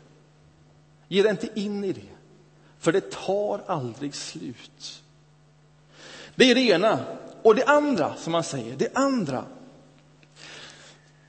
Ge 1.09 1.23
dig 1.23 1.31
inte 1.31 1.61
in 1.61 1.85
i 1.85 1.93
det, 1.93 2.17
för 2.79 2.93
det 2.93 3.11
tar 3.11 3.61
aldrig 3.67 4.15
slut. 4.15 5.03
Det 6.35 6.51
är 6.51 6.55
det 6.55 6.61
ena. 6.61 7.05
Och 7.43 7.55
det 7.55 7.65
andra, 7.65 8.17
som 8.17 8.33
man 8.33 8.45
säger, 8.45 8.77
det 8.77 8.97
andra 8.97 9.45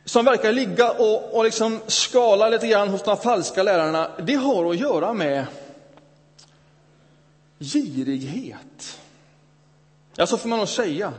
som 0.06 0.26
verkar 0.26 0.52
ligga 0.52 0.92
och, 0.92 1.38
och 1.38 1.44
liksom 1.44 1.80
skala 1.88 2.50
lite 2.50 2.68
grann 2.68 2.90
hos 2.90 3.04
de 3.04 3.18
falska 3.18 3.64
lärarna, 3.64 4.12
det 4.20 4.36
har 4.36 4.72
att 4.72 4.80
göra 4.80 5.14
med 5.14 5.46
girighet. 7.60 9.00
Ja, 10.20 10.28
så 10.28 10.38
får 10.38 10.50
man 10.50 10.60
nog 10.60 10.68
säga. 10.68 11.14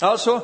Alltså, 0.00 0.40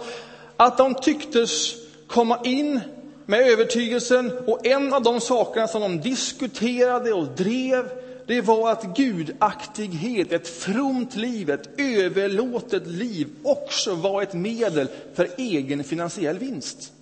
att 0.57 0.79
de 0.79 0.95
tycktes 0.95 1.75
komma 2.07 2.41
in 2.45 2.81
med 3.27 3.41
övertygelsen 3.41 4.39
och 4.47 4.67
en 4.67 4.93
av 4.95 5.03
de 5.03 5.21
sakerna 5.21 5.69
som 5.69 5.83
de 5.83 6.01
diskuterade 6.01 7.13
och 7.13 7.27
drev, 7.27 7.91
det 8.27 8.41
var 8.41 8.71
att 8.71 8.97
gudaktighet, 8.97 10.33
ett 10.33 10.49
fromt 10.49 11.15
liv, 11.15 11.51
ett 11.51 11.81
överlåtet 11.81 12.87
liv 12.87 13.29
också 13.43 13.95
var 13.95 14.23
ett 14.23 14.35
medel 14.35 14.89
för 15.15 15.29
egen 15.37 15.85
finansiell 15.85 16.39
vinst. 16.39 16.93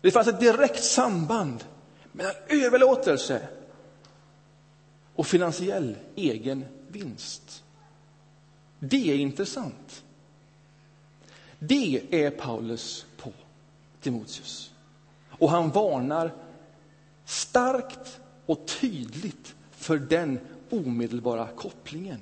Det 0.00 0.10
fanns 0.10 0.28
ett 0.28 0.40
direkt 0.40 0.84
samband 0.84 1.64
mellan 2.12 2.34
överlåtelse 2.48 3.48
och 5.14 5.26
finansiell 5.26 5.96
egen 6.16 6.64
vinst. 6.88 7.61
Det 8.84 9.10
är 9.10 9.16
intressant. 9.16 10.02
Det 11.58 12.02
är 12.10 12.30
Paulus 12.30 13.06
på 13.16 13.32
Timoteus. 14.00 14.70
Och 15.28 15.50
han 15.50 15.70
varnar 15.70 16.34
starkt 17.24 18.20
och 18.46 18.66
tydligt 18.80 19.54
för 19.70 19.98
den 19.98 20.40
omedelbara 20.70 21.48
kopplingen. 21.56 22.20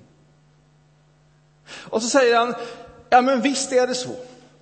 Och 1.68 2.02
så 2.02 2.08
säger 2.08 2.36
han, 2.38 2.54
ja 3.10 3.20
men 3.20 3.40
visst 3.40 3.72
är 3.72 3.86
det 3.86 3.94
så 3.94 4.16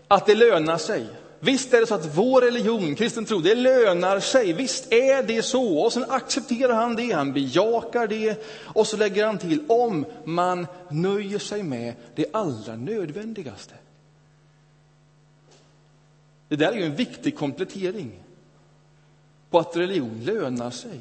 att 0.08 0.26
det 0.26 0.34
lönar 0.34 0.78
sig 0.78 1.06
Visst 1.40 1.74
är 1.74 1.80
det 1.80 1.86
så 1.86 1.94
att 1.94 2.16
vår 2.16 2.40
religion, 2.40 2.94
kristen 2.94 3.24
tro, 3.24 3.38
det 3.38 3.54
lönar 3.54 4.20
sig. 4.20 4.52
Visst 4.52 4.92
är 4.92 5.22
det 5.22 5.42
så. 5.42 5.78
Och 5.78 5.92
sen 5.92 6.04
accepterar 6.08 6.74
han 6.74 6.96
det, 6.96 7.12
han 7.12 7.32
bejakar 7.32 8.06
det. 8.06 8.46
Och 8.64 8.86
så 8.86 8.96
lägger 8.96 9.26
han 9.26 9.38
till, 9.38 9.64
om 9.68 10.06
man 10.24 10.66
nöjer 10.90 11.38
sig 11.38 11.62
med 11.62 11.94
det 12.14 12.26
allra 12.32 12.76
nödvändigaste. 12.76 13.74
Det 16.48 16.56
där 16.56 16.72
är 16.72 16.76
ju 16.76 16.84
en 16.84 16.96
viktig 16.96 17.36
komplettering 17.36 18.12
på 19.50 19.58
att 19.58 19.76
religion 19.76 20.20
lönar 20.24 20.70
sig. 20.70 21.00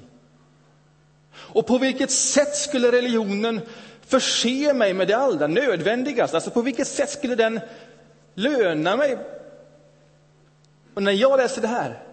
Och 1.33 1.67
på 1.67 1.77
vilket 1.77 2.11
sätt 2.11 2.55
skulle 2.55 2.91
religionen 2.91 3.61
förse 4.01 4.73
mig 4.73 4.93
med 4.93 5.07
det 5.07 5.17
allra 5.17 5.47
nödvändigaste? 5.47 6.37
Alltså 6.37 6.51
på 6.51 6.61
vilket 6.61 6.87
sätt 6.87 7.09
skulle 7.09 7.35
den 7.35 7.59
löna 8.33 8.97
mig 8.97 9.17
och 10.97 11.03
när 11.03 11.11
jag 11.11 11.37
läser 11.37 11.61
det 11.61 11.67
här 11.67 12.03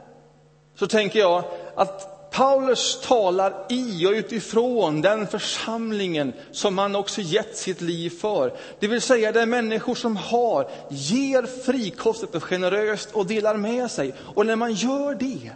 så 0.74 0.86
tänker 0.86 1.18
jag 1.18 1.44
att 1.74 2.30
Paulus 2.30 3.00
talar 3.00 3.66
i 3.68 4.06
och 4.06 4.12
utifrån 4.12 5.00
den 5.00 5.26
församlingen 5.26 6.32
som 6.52 6.78
han 6.78 6.96
också 6.96 7.20
gett 7.20 7.56
sitt 7.56 7.80
liv 7.80 8.10
för. 8.10 8.52
Det 8.80 8.88
vill 8.88 9.00
säga 9.00 9.32
det 9.32 9.42
är 9.42 9.46
människor 9.46 9.94
som 9.94 10.16
har, 10.16 10.70
ger 10.90 11.42
frikostigt 11.64 12.34
och 12.34 12.44
generöst 12.44 13.08
och 13.12 13.26
delar 13.26 13.56
med 13.56 13.90
sig. 13.90 14.14
Och 14.34 14.46
när 14.46 14.56
man 14.56 14.72
gör 14.72 15.14
det 15.14 15.50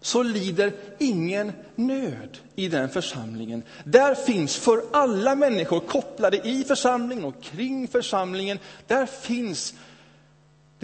så 0.00 0.22
lider 0.22 0.72
ingen 0.98 1.52
nöd 1.74 2.38
i 2.56 2.68
den 2.68 2.88
församlingen. 2.88 3.62
Där 3.84 4.14
finns 4.14 4.56
för 4.56 4.82
alla 4.92 5.34
människor 5.34 5.80
kopplade 5.80 6.36
i 6.36 6.64
församlingen 6.64 7.24
och 7.24 7.42
kring 7.42 7.88
församlingen, 7.88 8.58
där 8.86 9.06
finns 9.06 9.74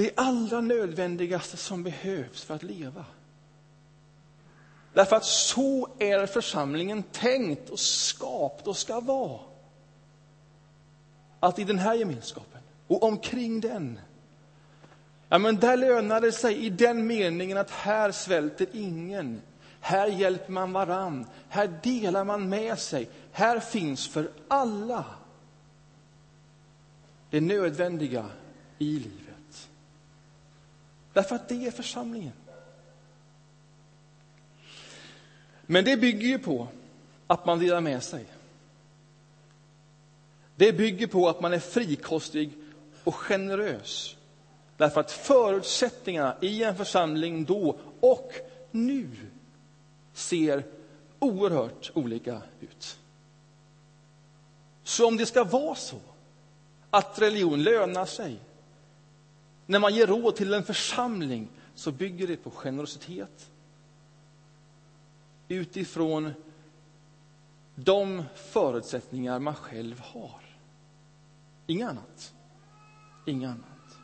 det 0.03 0.11
allra 0.17 0.61
nödvändigaste 0.61 1.57
som 1.57 1.83
behövs 1.83 2.45
för 2.45 2.55
att 2.55 2.63
leva. 2.63 3.05
Därför 4.93 5.17
att 5.17 5.25
så 5.25 5.89
är 5.99 6.27
församlingen 6.27 7.03
tänkt 7.03 7.71
och 7.71 7.79
skapt 7.81 8.67
och 8.67 8.77
ska 8.77 9.01
vara. 9.01 9.41
Att 11.41 11.59
i 11.59 11.65
den 11.65 11.79
här 11.79 11.95
gemenskapen 11.95 12.61
och 12.87 13.03
omkring 13.03 13.61
den, 13.61 14.01
ja 15.29 15.39
men 15.39 15.57
där 15.57 15.77
lönar 15.77 16.21
det 16.21 16.33
sig 16.33 16.67
i 16.67 16.71
den 16.71 17.07
meningen 17.07 17.59
att 17.59 17.71
här 17.71 18.13
svälter 18.13 18.67
ingen. 18.73 19.43
Här 19.81 20.07
hjälper 20.07 20.53
man 20.53 20.73
varann, 20.73 21.27
här 21.49 21.81
delar 21.83 22.25
man 22.25 22.49
med 22.49 22.79
sig, 22.79 23.11
här 23.33 23.61
finns 23.61 24.09
för 24.09 24.31
alla 24.49 25.05
det 27.31 27.41
nödvändiga 27.41 28.27
i 28.79 28.99
livet. 28.99 29.20
Därför 31.13 31.37
att 31.37 31.49
det 31.49 31.67
är 31.67 31.71
församlingen. 31.71 32.33
Men 35.63 35.85
det 35.85 35.97
bygger 35.97 36.29
ju 36.29 36.39
på 36.39 36.69
att 37.27 37.47
man 37.47 37.59
delar 37.59 37.81
med 37.81 38.03
sig. 38.03 38.27
Det 40.57 40.73
bygger 40.73 41.07
på 41.07 41.29
att 41.29 41.41
man 41.41 41.53
är 41.53 41.59
frikostig 41.59 42.53
och 43.05 43.15
generös. 43.15 44.17
Därför 44.77 45.01
att 45.01 45.13
förutsättningarna 45.13 46.37
i 46.41 46.63
en 46.65 46.77
församling 46.77 47.45
då 47.45 47.79
och 48.01 48.33
nu 48.71 49.09
ser 50.13 50.65
oerhört 51.19 51.91
olika 51.95 52.43
ut. 52.61 52.99
Så 54.85 55.09
om 55.09 55.17
det 55.17 55.27
ska 55.27 55.45
vara 55.45 55.75
så 55.75 55.97
att 56.91 57.19
religion 57.19 57.63
lönar 57.63 58.07
sig 58.07 58.37
när 59.71 59.79
man 59.79 59.95
ger 59.95 60.07
råd 60.07 60.37
till 60.37 60.55
en 60.55 60.63
församling 60.65 61.49
så 61.75 61.93
bygger 61.93 62.27
det 62.27 62.37
på 62.37 62.51
generositet 62.51 63.51
utifrån 65.49 66.33
de 67.75 68.25
förutsättningar 68.35 69.39
man 69.39 69.55
själv 69.55 70.01
har. 70.01 70.41
Inget 71.67 71.89
annat. 71.89 72.35
Inget 73.27 73.51
annat. 73.51 73.99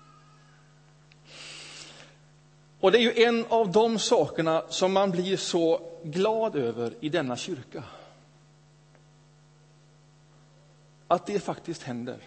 Och 2.81 2.93
det 2.93 2.99
är 2.99 3.03
ju 3.03 3.25
en 3.25 3.47
av 3.47 3.73
de 3.73 3.99
sakerna 3.99 4.63
som 4.69 4.93
man 4.93 5.11
blir 5.11 5.37
så 5.37 5.93
glad 6.05 6.57
över 6.57 6.95
i 7.01 7.09
denna 7.09 7.37
kyrka. 7.37 7.85
att 11.09 11.27
det 11.27 11.41
faktiskt 11.41 11.83
händer. 11.83 12.19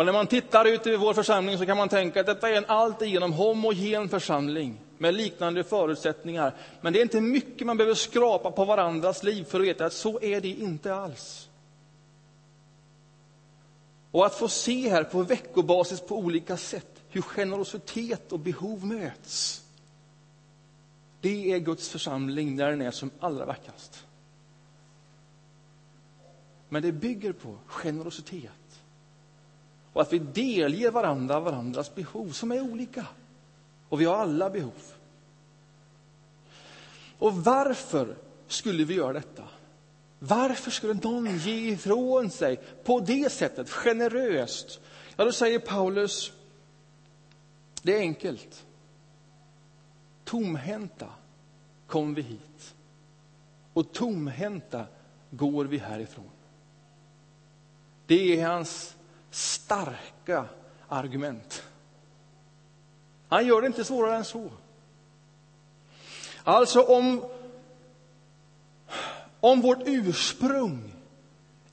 Och 0.00 0.06
när 0.06 0.12
man 0.12 0.26
tittar 0.26 0.64
ut 0.64 0.86
i 0.86 0.96
vår 0.96 1.14
församling 1.14 1.58
så 1.58 1.66
kan 1.66 1.76
man 1.76 1.88
tänka 1.88 2.20
att 2.20 2.26
detta 2.26 2.48
är 2.48 2.56
en 2.56 2.64
alltigenom 2.64 3.32
homogen 3.32 4.08
församling 4.08 4.80
med 4.98 5.14
liknande 5.14 5.64
förutsättningar. 5.64 6.54
Men 6.80 6.92
det 6.92 6.98
är 6.98 7.02
inte 7.02 7.20
mycket 7.20 7.66
man 7.66 7.76
behöver 7.76 7.94
skrapa 7.94 8.50
på 8.50 8.64
varandras 8.64 9.22
liv 9.22 9.44
för 9.44 9.60
att 9.60 9.66
veta 9.66 9.86
att 9.86 9.92
så 9.92 10.20
är 10.20 10.40
det 10.40 10.48
inte 10.48 10.94
alls. 10.94 11.48
Och 14.10 14.26
att 14.26 14.34
få 14.34 14.48
se 14.48 14.88
här 14.88 15.04
på 15.04 15.22
veckobasis 15.22 16.00
på 16.00 16.18
olika 16.18 16.56
sätt 16.56 17.02
hur 17.08 17.22
generositet 17.22 18.32
och 18.32 18.38
behov 18.38 18.86
möts. 18.86 19.64
Det 21.20 21.52
är 21.52 21.58
Guds 21.58 21.88
församling 21.88 22.56
när 22.56 22.70
den 22.70 22.82
är 22.82 22.90
som 22.90 23.10
allra 23.20 23.44
vackrast. 23.46 24.04
Men 26.68 26.82
det 26.82 26.92
bygger 26.92 27.32
på 27.32 27.56
generositet 27.66 28.59
och 29.92 30.02
att 30.02 30.12
vi 30.12 30.18
delger 30.18 30.90
varandra 30.90 31.40
varandras 31.40 31.94
behov 31.94 32.30
som 32.30 32.52
är 32.52 32.60
olika. 32.60 33.06
Och 33.88 34.00
vi 34.00 34.04
har 34.04 34.16
alla 34.16 34.50
behov. 34.50 34.82
Och 37.18 37.34
varför 37.34 38.16
skulle 38.48 38.84
vi 38.84 38.94
göra 38.94 39.12
detta? 39.12 39.44
Varför 40.18 40.70
skulle 40.70 40.94
någon 40.94 41.38
ge 41.38 41.70
ifrån 41.70 42.30
sig 42.30 42.56
på 42.84 43.00
det 43.00 43.32
sättet, 43.32 43.70
generöst? 43.70 44.80
Ja, 45.16 45.24
då 45.24 45.32
säger 45.32 45.58
Paulus, 45.58 46.32
det 47.82 47.96
är 47.96 48.00
enkelt. 48.00 48.64
Tomhänta 50.24 51.08
kom 51.86 52.14
vi 52.14 52.22
hit 52.22 52.74
och 53.72 53.92
tomhänta 53.92 54.86
går 55.30 55.64
vi 55.64 55.78
härifrån. 55.78 56.30
Det 58.06 58.40
är 58.40 58.48
hans 58.48 58.96
starka 59.30 60.44
argument. 60.88 61.62
Han 63.28 63.46
gör 63.46 63.60
det 63.60 63.66
inte 63.66 63.84
svårare 63.84 64.16
än 64.16 64.24
så. 64.24 64.50
Alltså 66.44 66.82
om, 66.82 67.24
om 69.40 69.60
vårt 69.60 69.82
ursprung 69.86 70.94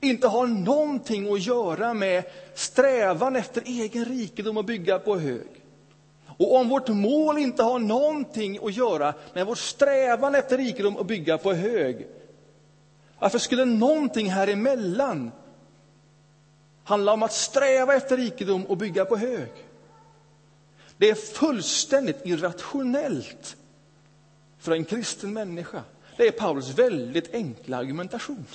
inte 0.00 0.28
har 0.28 0.46
någonting 0.46 1.32
att 1.32 1.46
göra 1.46 1.94
med 1.94 2.24
strävan 2.54 3.36
efter 3.36 3.62
egen 3.66 4.04
rikedom 4.04 4.56
och 4.56 4.64
bygga 4.64 4.98
på 4.98 5.16
hög. 5.16 5.48
Och 6.26 6.54
om 6.56 6.68
vårt 6.68 6.88
mål 6.88 7.38
inte 7.38 7.62
har 7.62 7.78
någonting 7.78 8.58
att 8.62 8.76
göra 8.76 9.14
med 9.34 9.46
vår 9.46 9.54
strävan 9.54 10.34
efter 10.34 10.58
rikedom 10.58 10.96
och 10.96 11.06
bygga 11.06 11.38
på 11.38 11.52
hög. 11.52 12.06
Varför 13.18 13.38
skulle 13.38 13.64
någonting 13.64 14.30
här 14.30 14.48
emellan 14.48 15.30
handlar 16.88 17.12
om 17.12 17.22
att 17.22 17.32
sträva 17.32 17.94
efter 17.94 18.16
rikedom 18.16 18.66
och 18.66 18.76
bygga 18.76 19.04
på 19.04 19.16
hög? 19.16 19.50
Det 20.96 21.10
är 21.10 21.14
fullständigt 21.14 22.20
irrationellt 22.24 23.56
för 24.58 24.72
en 24.72 24.84
kristen 24.84 25.32
människa. 25.32 25.82
Det 26.16 26.26
är 26.26 26.30
Paulus 26.30 26.70
väldigt 26.70 27.34
enkla 27.34 27.76
argumentation. 27.76 28.46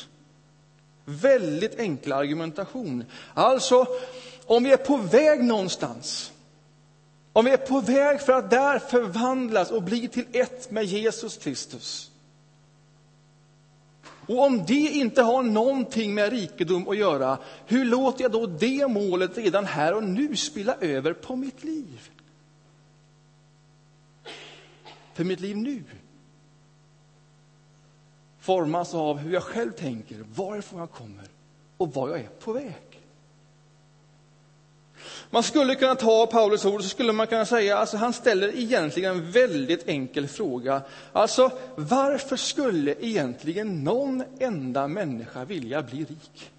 Väldigt 1.06 1.80
enkla 1.80 2.16
argumentation. 2.16 3.06
Alltså, 3.34 3.88
om 4.46 4.64
vi 4.64 4.72
är 4.72 4.78
på 4.78 4.98
väg 4.98 5.44
någonstans, 5.44 6.32
om 7.34 7.46
vi 7.46 7.52
är 7.52 7.58
på 7.58 7.80
väg 7.80 8.22
för 8.22 8.34
att 8.34 8.50
där 8.50 8.80
förvandlas 8.80 9.72
och 9.72 9.84
bli 9.84 10.08
till 10.08 10.26
ett 10.32 10.72
med 10.72 10.86
Jesus 10.86 11.38
Kristus. 11.38 12.12
Och 14.28 14.44
om 14.44 14.66
det 14.66 14.74
inte 14.74 15.22
har 15.22 15.44
någonting 15.44 16.14
med 16.14 16.32
rikedom 16.32 16.88
att 16.88 16.98
göra, 16.98 17.38
hur 17.66 17.86
låter 17.86 18.22
jag 18.22 18.32
då 18.32 18.46
det 18.46 18.88
målet 18.88 19.38
redan 19.38 19.66
här 19.66 19.94
och 19.94 20.04
nu 20.04 20.36
spilla 20.36 20.76
över 20.82 21.14
på 21.14 21.36
mitt 21.36 21.64
liv? 21.64 22.10
För 25.14 25.24
mitt 25.24 25.40
liv 25.40 25.58
nu 25.58 25.84
formas 28.40 28.94
av 28.94 29.18
hur 29.18 29.34
jag 29.34 29.44
själv 29.44 29.72
tänker, 29.72 30.26
varifrån 30.36 30.80
jag 30.80 30.92
kommer 30.92 31.28
och 31.78 31.94
var 31.94 32.10
jag 32.10 32.20
är 32.20 32.30
på 32.40 32.54
väg. 32.54 32.93
Man 35.34 35.44
skulle 35.44 35.76
kunna 35.76 35.96
ta 35.96 36.28
Paulus 36.28 36.66
ord 36.66 36.82
så 36.82 36.90
skulle 36.90 37.14
man 37.14 37.28
kunna 37.28 37.46
säga, 37.46 37.78
alltså 37.78 37.98
han 37.98 38.14
ställer 38.14 38.56
egentligen 38.56 39.12
en 39.12 39.32
väldigt 39.32 39.88
enkel 39.88 40.28
fråga. 40.28 40.82
Alltså, 41.14 41.52
varför 41.76 42.38
skulle 42.38 42.96
egentligen 43.00 43.84
någon 43.84 44.24
enda 44.40 44.88
människa 44.88 45.46
vilja 45.46 45.82
bli 45.82 46.00
rik? 46.00 46.52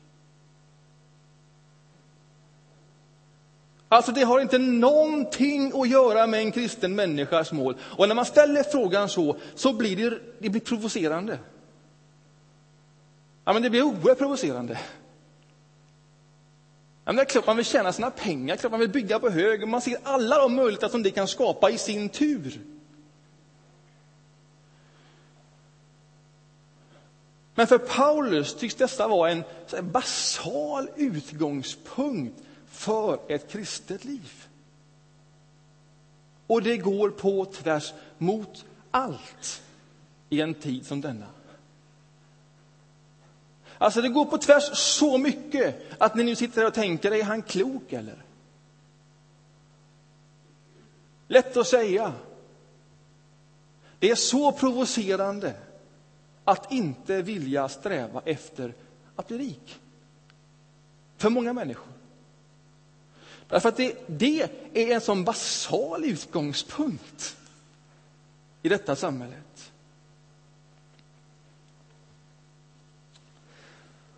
Alltså 3.88 4.12
det 4.12 4.22
har 4.22 4.40
inte 4.40 4.58
någonting 4.58 5.72
att 5.74 5.88
göra 5.88 6.26
med 6.26 6.40
en 6.40 6.52
kristen 6.52 6.94
människas 6.94 7.52
mål. 7.52 7.76
Och 7.80 8.08
när 8.08 8.14
man 8.14 8.24
ställer 8.24 8.62
frågan 8.62 9.08
så, 9.08 9.36
så 9.54 9.72
blir 9.72 9.96
det, 9.96 10.18
det 10.38 10.50
blir 10.50 10.60
provocerande. 10.60 11.38
Ja, 13.44 13.52
men 13.52 13.62
det 13.62 13.70
blir 13.70 13.82
oerhört 13.82 14.18
provocerande. 14.18 14.78
Ja, 17.04 17.12
men 17.12 17.16
det 17.16 17.22
är 17.22 17.26
klart 17.26 17.46
man 17.46 17.56
vill 17.56 17.66
tjäna 17.66 17.92
sina 17.92 18.10
pengar, 18.10 18.56
klart 18.56 18.70
man 18.70 18.80
vill 18.80 18.90
bygga 18.90 19.18
på 19.18 19.30
hög. 19.30 19.68
Man 19.68 19.80
ser 19.80 19.98
alla 20.02 20.38
de 20.38 20.54
möjligheter 20.54 20.88
som 20.88 21.02
det 21.02 21.10
kan 21.10 21.28
skapa 21.28 21.70
i 21.70 21.78
sin 21.78 22.08
tur. 22.08 22.60
Men 27.54 27.66
för 27.66 27.78
Paulus 27.78 28.54
tycks 28.54 28.74
detta 28.74 29.08
vara 29.08 29.30
en 29.30 29.44
basal 29.82 30.88
utgångspunkt 30.96 32.42
för 32.66 33.18
ett 33.28 33.52
kristet 33.52 34.04
liv. 34.04 34.32
Och 36.46 36.62
det 36.62 36.76
går 36.76 37.10
på 37.10 37.44
tvärs 37.44 37.92
mot 38.18 38.64
allt 38.90 39.62
i 40.28 40.40
en 40.40 40.54
tid 40.54 40.86
som 40.86 41.00
denna. 41.00 41.26
Alltså 43.84 44.02
det 44.02 44.08
går 44.08 44.24
på 44.24 44.38
tvärs 44.38 44.78
så 44.78 45.18
mycket 45.18 45.92
att 45.98 46.14
ni 46.14 46.22
nu 46.24 46.36
sitter 46.36 46.60
här 46.60 46.68
och 46.68 46.74
tänker, 46.74 47.12
är 47.12 47.22
han 47.22 47.42
klok 47.42 47.92
eller? 47.92 48.24
Lätt 51.28 51.56
att 51.56 51.66
säga. 51.66 52.12
Det 53.98 54.10
är 54.10 54.14
så 54.14 54.52
provocerande 54.52 55.54
att 56.44 56.72
inte 56.72 57.22
vilja 57.22 57.68
sträva 57.68 58.22
efter 58.24 58.74
att 59.16 59.28
bli 59.28 59.38
rik. 59.38 59.80
För 61.16 61.30
många 61.30 61.52
människor. 61.52 61.92
Därför 63.48 63.68
att 63.68 63.76
det, 63.76 63.96
det 64.06 64.42
är 64.74 64.94
en 64.94 65.00
sån 65.00 65.24
basal 65.24 66.04
utgångspunkt 66.04 67.36
i 68.62 68.68
detta 68.68 68.96
samhället. 68.96 69.72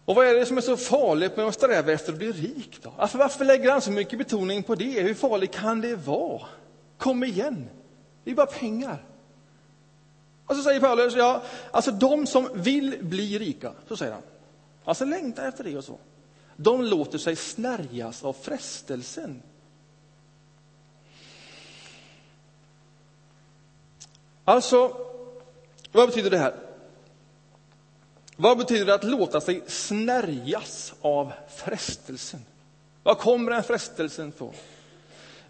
Och 0.07 0.15
vad 0.15 0.27
är 0.27 0.35
det 0.35 0.47
som 0.47 0.57
är 0.57 0.61
så 0.61 0.77
farligt 0.77 1.37
med 1.37 1.47
att 1.47 1.55
sträva 1.55 1.93
efter 1.93 2.13
att 2.13 2.19
bli 2.19 2.33
rik? 2.33 2.79
Då? 2.83 2.93
Alltså, 2.99 3.19
varför 3.19 3.45
lägger 3.45 3.71
han 3.71 3.81
så 3.81 3.91
mycket 3.91 4.19
betoning 4.19 4.63
på 4.63 4.75
det? 4.75 5.03
Hur 5.03 5.15
farligt 5.15 5.51
kan 5.51 5.81
det 5.81 5.97
vara? 5.97 6.43
Kom 6.99 7.25
igen, 7.25 7.69
det 8.25 8.31
är 8.31 8.35
bara 8.35 8.47
pengar. 8.47 9.05
Och 10.47 10.57
så 10.57 10.63
säger 10.63 10.81
Paulus, 10.81 11.15
ja, 11.15 11.43
alltså 11.71 11.91
de 11.91 12.27
som 12.27 12.49
vill 12.55 12.99
bli 13.01 13.39
rika, 13.39 13.73
så 13.89 13.97
säger 13.97 14.13
han, 14.13 14.23
alltså 14.85 15.05
längtar 15.05 15.49
efter 15.49 15.65
det 15.65 15.77
och 15.77 15.85
så, 15.85 15.99
de 16.57 16.83
låter 16.83 17.19
sig 17.19 17.37
snärjas 17.37 18.25
av 18.25 18.33
frestelsen. 18.33 19.43
Alltså, 24.45 24.97
vad 25.93 26.09
betyder 26.09 26.31
det 26.31 26.39
här? 26.39 26.66
Vad 28.37 28.59
betyder 28.59 28.85
det 28.85 28.95
att 28.95 29.05
låta 29.05 29.41
sig 29.41 29.63
snärjas 29.67 30.95
av 31.01 31.33
frestelsen? 31.57 32.41
Var 33.03 33.15
kommer 33.15 33.51
den 33.51 33.63
frestelsen 33.63 34.29
ifrån? 34.29 34.55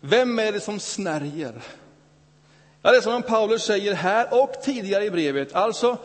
Vem 0.00 0.38
är 0.38 0.52
det 0.52 0.60
som 0.60 0.80
snärjer? 0.80 1.62
Ja, 2.82 2.90
det 2.90 2.96
är 2.96 3.00
som 3.00 3.22
Paulus 3.22 3.64
säger 3.64 3.94
här 3.94 4.42
och 4.42 4.52
tidigare 4.62 5.04
i 5.04 5.10
brevet. 5.10 5.54
Alltså, 5.54 5.98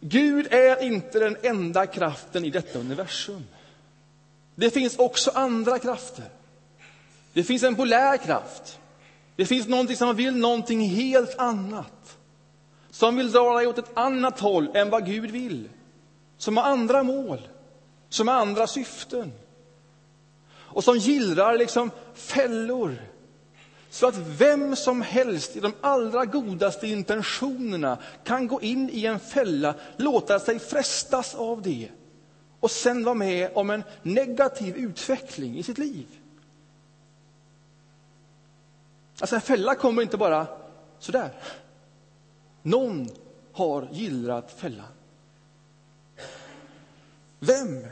Gud 0.00 0.46
är 0.50 0.82
inte 0.82 1.18
den 1.18 1.36
enda 1.42 1.86
kraften 1.86 2.44
i 2.44 2.50
detta 2.50 2.78
universum. 2.78 3.44
Det 4.54 4.70
finns 4.70 4.96
också 4.96 5.30
andra 5.34 5.78
krafter. 5.78 6.24
Det 7.32 7.44
finns 7.44 7.62
en 7.62 7.76
polär 7.76 8.16
kraft. 8.16 8.78
Det 9.36 9.46
finns 9.46 9.66
någonting 9.66 9.96
som 9.96 10.16
vill 10.16 10.36
någonting 10.36 10.88
helt 10.88 11.38
annat. 11.38 12.15
Som 12.96 13.16
vill 13.16 13.32
dra 13.32 13.56
dig 13.56 13.66
åt 13.66 13.78
ett 13.78 13.90
annat 13.98 14.40
håll 14.40 14.70
än 14.74 14.90
vad 14.90 15.06
Gud 15.06 15.30
vill. 15.30 15.68
Som 16.38 16.56
har 16.56 16.64
andra 16.64 17.02
mål, 17.02 17.48
som 18.08 18.28
har 18.28 18.34
andra 18.34 18.66
syften. 18.66 19.32
Och 20.56 20.84
som 20.84 20.98
gillrar 20.98 21.58
liksom 21.58 21.90
fällor. 22.14 22.96
Så 23.90 24.06
att 24.06 24.16
vem 24.16 24.76
som 24.76 25.02
helst 25.02 25.56
i 25.56 25.60
de 25.60 25.72
allra 25.80 26.24
godaste 26.24 26.86
intentionerna 26.86 27.98
kan 28.24 28.46
gå 28.46 28.60
in 28.60 28.90
i 28.92 29.06
en 29.06 29.20
fälla, 29.20 29.74
låta 29.96 30.38
sig 30.38 30.58
frestas 30.58 31.34
av 31.34 31.62
det 31.62 31.88
och 32.60 32.70
sen 32.70 33.04
vara 33.04 33.14
med 33.14 33.50
om 33.54 33.70
en 33.70 33.82
negativ 34.02 34.76
utveckling 34.76 35.58
i 35.58 35.62
sitt 35.62 35.78
liv. 35.78 36.06
Alltså 39.20 39.34
en 39.34 39.40
fälla 39.40 39.74
kommer 39.74 40.02
inte 40.02 40.16
bara 40.16 40.46
sådär. 40.98 41.30
Någon 42.66 43.08
har 43.52 43.88
gillrat 43.92 44.52
fällan. 44.52 44.86
Vem? 47.38 47.86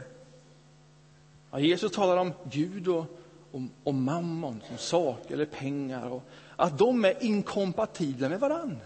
Ja, 1.51 1.59
Jesus 1.59 1.91
talar 1.91 2.17
om 2.17 2.33
Gud 2.43 2.87
och 2.87 3.05
om, 3.51 3.69
om 3.83 4.03
mammon 4.03 4.61
som 4.67 4.77
saker 4.77 5.33
eller 5.33 5.45
pengar 5.45 6.09
och 6.09 6.23
att 6.55 6.77
de 6.77 7.05
är 7.05 7.23
inkompatibla 7.23 8.29
med 8.29 8.39
varann. 8.39 8.79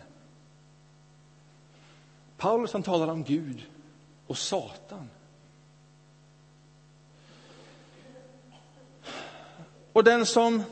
Paulus 2.37 2.73
han 2.73 2.83
talar 2.83 3.07
om 3.07 3.23
Gud 3.23 3.65
och 4.27 4.37
Satan. 4.37 5.09
Och 9.93 10.03
den 10.03 10.25
som 10.25 10.63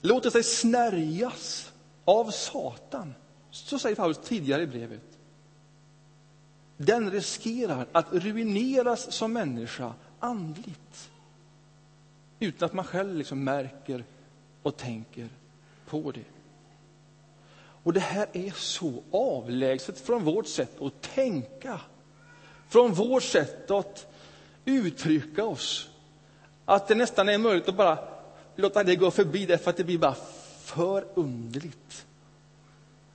låter 0.00 0.30
sig 0.30 0.42
snärjas 0.42 1.72
av 2.04 2.30
Satan, 2.30 3.14
så 3.50 3.78
säger 3.78 3.96
Paulus 3.96 4.18
tidigare 4.18 4.62
i 4.62 4.66
brevet, 4.66 5.18
den 6.76 7.10
riskerar 7.10 7.86
att 7.92 8.12
ruineras 8.12 9.12
som 9.12 9.32
människa 9.32 9.94
andligt 10.20 11.10
utan 12.40 12.66
att 12.66 12.72
man 12.72 12.84
själv 12.84 13.14
liksom 13.14 13.44
märker 13.44 14.04
och 14.62 14.76
tänker 14.76 15.28
på 15.86 16.10
det. 16.10 16.24
Och 17.82 17.92
det 17.92 18.00
här 18.00 18.26
är 18.32 18.50
så 18.50 19.02
avlägset 19.10 20.00
från 20.00 20.24
vårt 20.24 20.46
sätt 20.46 20.80
att 20.80 21.02
tänka, 21.02 21.80
från 22.68 22.92
vårt 22.92 23.22
sätt 23.22 23.70
att 23.70 24.06
uttrycka 24.64 25.44
oss, 25.44 25.90
att 26.64 26.88
det 26.88 26.94
nästan 26.94 27.28
är 27.28 27.38
möjligt 27.38 27.68
att 27.68 27.76
bara 27.76 27.98
låta 28.56 28.84
det 28.84 28.96
gå 28.96 29.10
förbi 29.10 29.46
därför 29.46 29.70
att 29.70 29.76
det 29.76 29.84
blir 29.84 29.98
bara 29.98 30.16
för 30.58 31.04
underligt. 31.14 32.06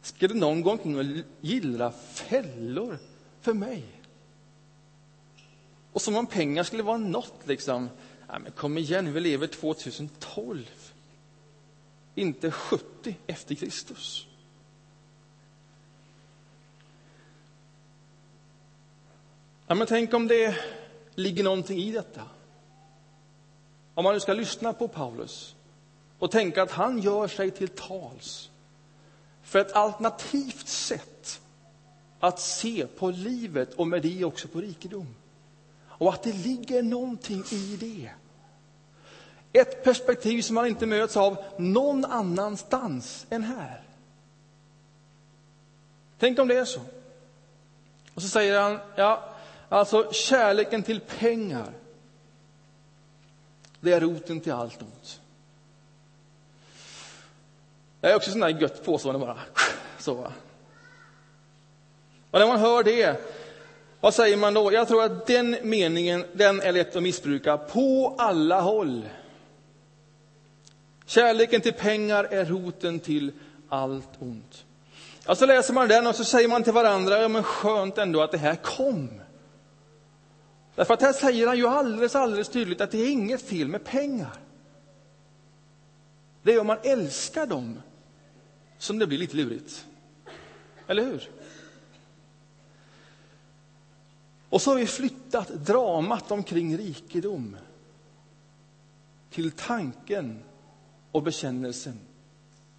Ska 0.05 0.27
det 0.27 0.33
någon 0.33 0.61
gång 0.61 1.23
gilla 1.41 1.91
fällor 1.91 2.97
för 3.41 3.53
mig? 3.53 3.83
Och 5.91 6.01
som 6.01 6.15
om 6.15 6.27
pengar 6.27 6.63
skulle 6.63 6.83
vara 6.83 6.97
något 6.97 7.47
liksom. 7.47 7.89
Ja, 8.27 8.39
men 8.39 8.51
kom 8.51 8.77
igen, 8.77 9.13
vi 9.13 9.19
lever 9.19 9.47
2012. 9.47 10.65
Inte 12.15 12.51
70 12.51 13.15
efter 13.27 13.55
Kristus. 13.55 14.27
Ja, 19.67 19.75
men 19.75 19.87
tänk 19.87 20.13
om 20.13 20.27
det 20.27 20.55
ligger 21.15 21.43
någonting 21.43 21.79
i 21.79 21.91
detta. 21.91 22.21
Om 23.93 24.03
man 24.03 24.13
nu 24.13 24.19
ska 24.19 24.33
lyssna 24.33 24.73
på 24.73 24.87
Paulus 24.87 25.55
och 26.19 26.31
tänka 26.31 26.63
att 26.63 26.71
han 26.71 27.01
gör 27.01 27.27
sig 27.27 27.51
till 27.51 27.69
tals 27.69 28.49
för 29.45 29.59
ett 29.59 29.71
alternativt 29.71 30.67
sätt 30.67 31.41
att 32.19 32.39
se 32.39 32.87
på 32.87 33.09
livet 33.09 33.73
och 33.73 33.87
med 33.87 34.01
det 34.01 34.25
också 34.25 34.47
på 34.47 34.61
rikedom. 34.61 35.15
Och 35.87 36.13
att 36.13 36.23
det 36.23 36.33
ligger 36.33 36.83
någonting 36.83 37.43
i 37.51 37.77
det. 37.79 38.09
Ett 39.61 39.83
perspektiv 39.83 40.41
som 40.41 40.55
man 40.55 40.67
inte 40.67 40.85
möts 40.85 41.17
av 41.17 41.37
någon 41.57 42.05
annanstans 42.05 43.25
än 43.29 43.43
här. 43.43 43.83
Tänk 46.19 46.39
om 46.39 46.47
det 46.47 46.57
är 46.57 46.65
så. 46.65 46.81
Och 48.13 48.21
så 48.21 48.27
säger 48.27 48.61
han, 48.61 48.79
ja, 48.95 49.35
alltså 49.69 50.11
kärleken 50.11 50.83
till 50.83 50.99
pengar, 50.99 51.73
det 53.79 53.93
är 53.93 54.01
roten 54.01 54.41
till 54.41 54.53
allt 54.53 54.81
ont. 54.81 55.21
Det 58.05 58.11
är 58.11 58.15
också 58.15 58.31
sån 58.31 58.39
där 58.39 58.49
gött 58.49 58.85
påstående 58.85 59.25
bara. 59.25 59.37
Så. 59.99 60.31
Och 62.31 62.39
när 62.39 62.47
man 62.47 62.59
hör 62.59 62.83
det, 62.83 63.21
vad 63.99 64.13
säger 64.13 64.37
man 64.37 64.53
då? 64.53 64.73
Jag 64.73 64.87
tror 64.87 65.03
att 65.03 65.27
den 65.27 65.57
meningen, 65.63 66.25
den 66.33 66.61
är 66.61 66.71
lätt 66.71 66.95
att 66.95 67.03
missbruka 67.03 67.57
på 67.57 68.15
alla 68.17 68.61
håll. 68.61 69.09
Kärleken 71.05 71.61
till 71.61 71.73
pengar 71.73 72.23
är 72.23 72.45
roten 72.45 72.99
till 72.99 73.31
allt 73.69 74.09
ont. 74.19 74.65
Ja, 75.25 75.35
så 75.35 75.45
läser 75.45 75.73
man 75.73 75.87
den 75.87 76.07
och 76.07 76.15
så 76.15 76.23
säger 76.23 76.47
man 76.47 76.63
till 76.63 76.73
varandra, 76.73 77.21
ja 77.21 77.27
men 77.27 77.43
skönt 77.43 77.97
ändå 77.97 78.21
att 78.21 78.31
det 78.31 78.37
här 78.37 78.55
kom. 78.55 79.09
Därför 80.75 80.93
att 80.93 81.01
här 81.01 81.13
säger 81.13 81.47
han 81.47 81.57
ju 81.57 81.67
alldeles, 81.67 82.15
alldeles 82.15 82.49
tydligt 82.49 82.81
att 82.81 82.91
det 82.91 82.97
är 82.97 83.11
inget 83.11 83.41
fel 83.41 83.67
med 83.67 83.83
pengar. 83.83 84.33
Det 86.43 86.53
är 86.53 86.59
om 86.59 86.67
man 86.67 86.79
älskar 86.83 87.45
dem 87.45 87.79
som 88.77 88.99
det 88.99 89.07
blir 89.07 89.17
lite 89.17 89.35
lurigt. 89.35 89.85
Eller 90.87 91.05
hur? 91.05 91.29
Och 94.49 94.61
så 94.61 94.71
har 94.71 94.77
vi 94.77 94.87
flyttat 94.87 95.47
dramat 95.47 96.31
omkring 96.31 96.77
rikedom 96.77 97.57
till 99.29 99.51
tanken 99.51 100.43
och 101.11 101.23
bekännelsen. 101.23 101.99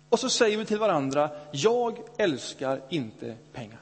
Och 0.08 0.20
så 0.20 0.30
säger 0.30 0.58
vi 0.58 0.64
till 0.64 0.78
varandra, 0.78 1.30
jag 1.52 1.98
älskar 2.18 2.82
inte 2.88 3.36
pengar. 3.52 3.80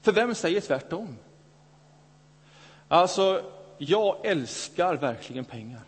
För 0.00 0.12
vem 0.12 0.34
säger 0.34 0.60
tvärtom? 0.60 1.16
Alltså, 2.88 3.52
jag 3.78 4.26
älskar 4.26 4.94
verkligen 4.94 5.44
pengar. 5.44 5.82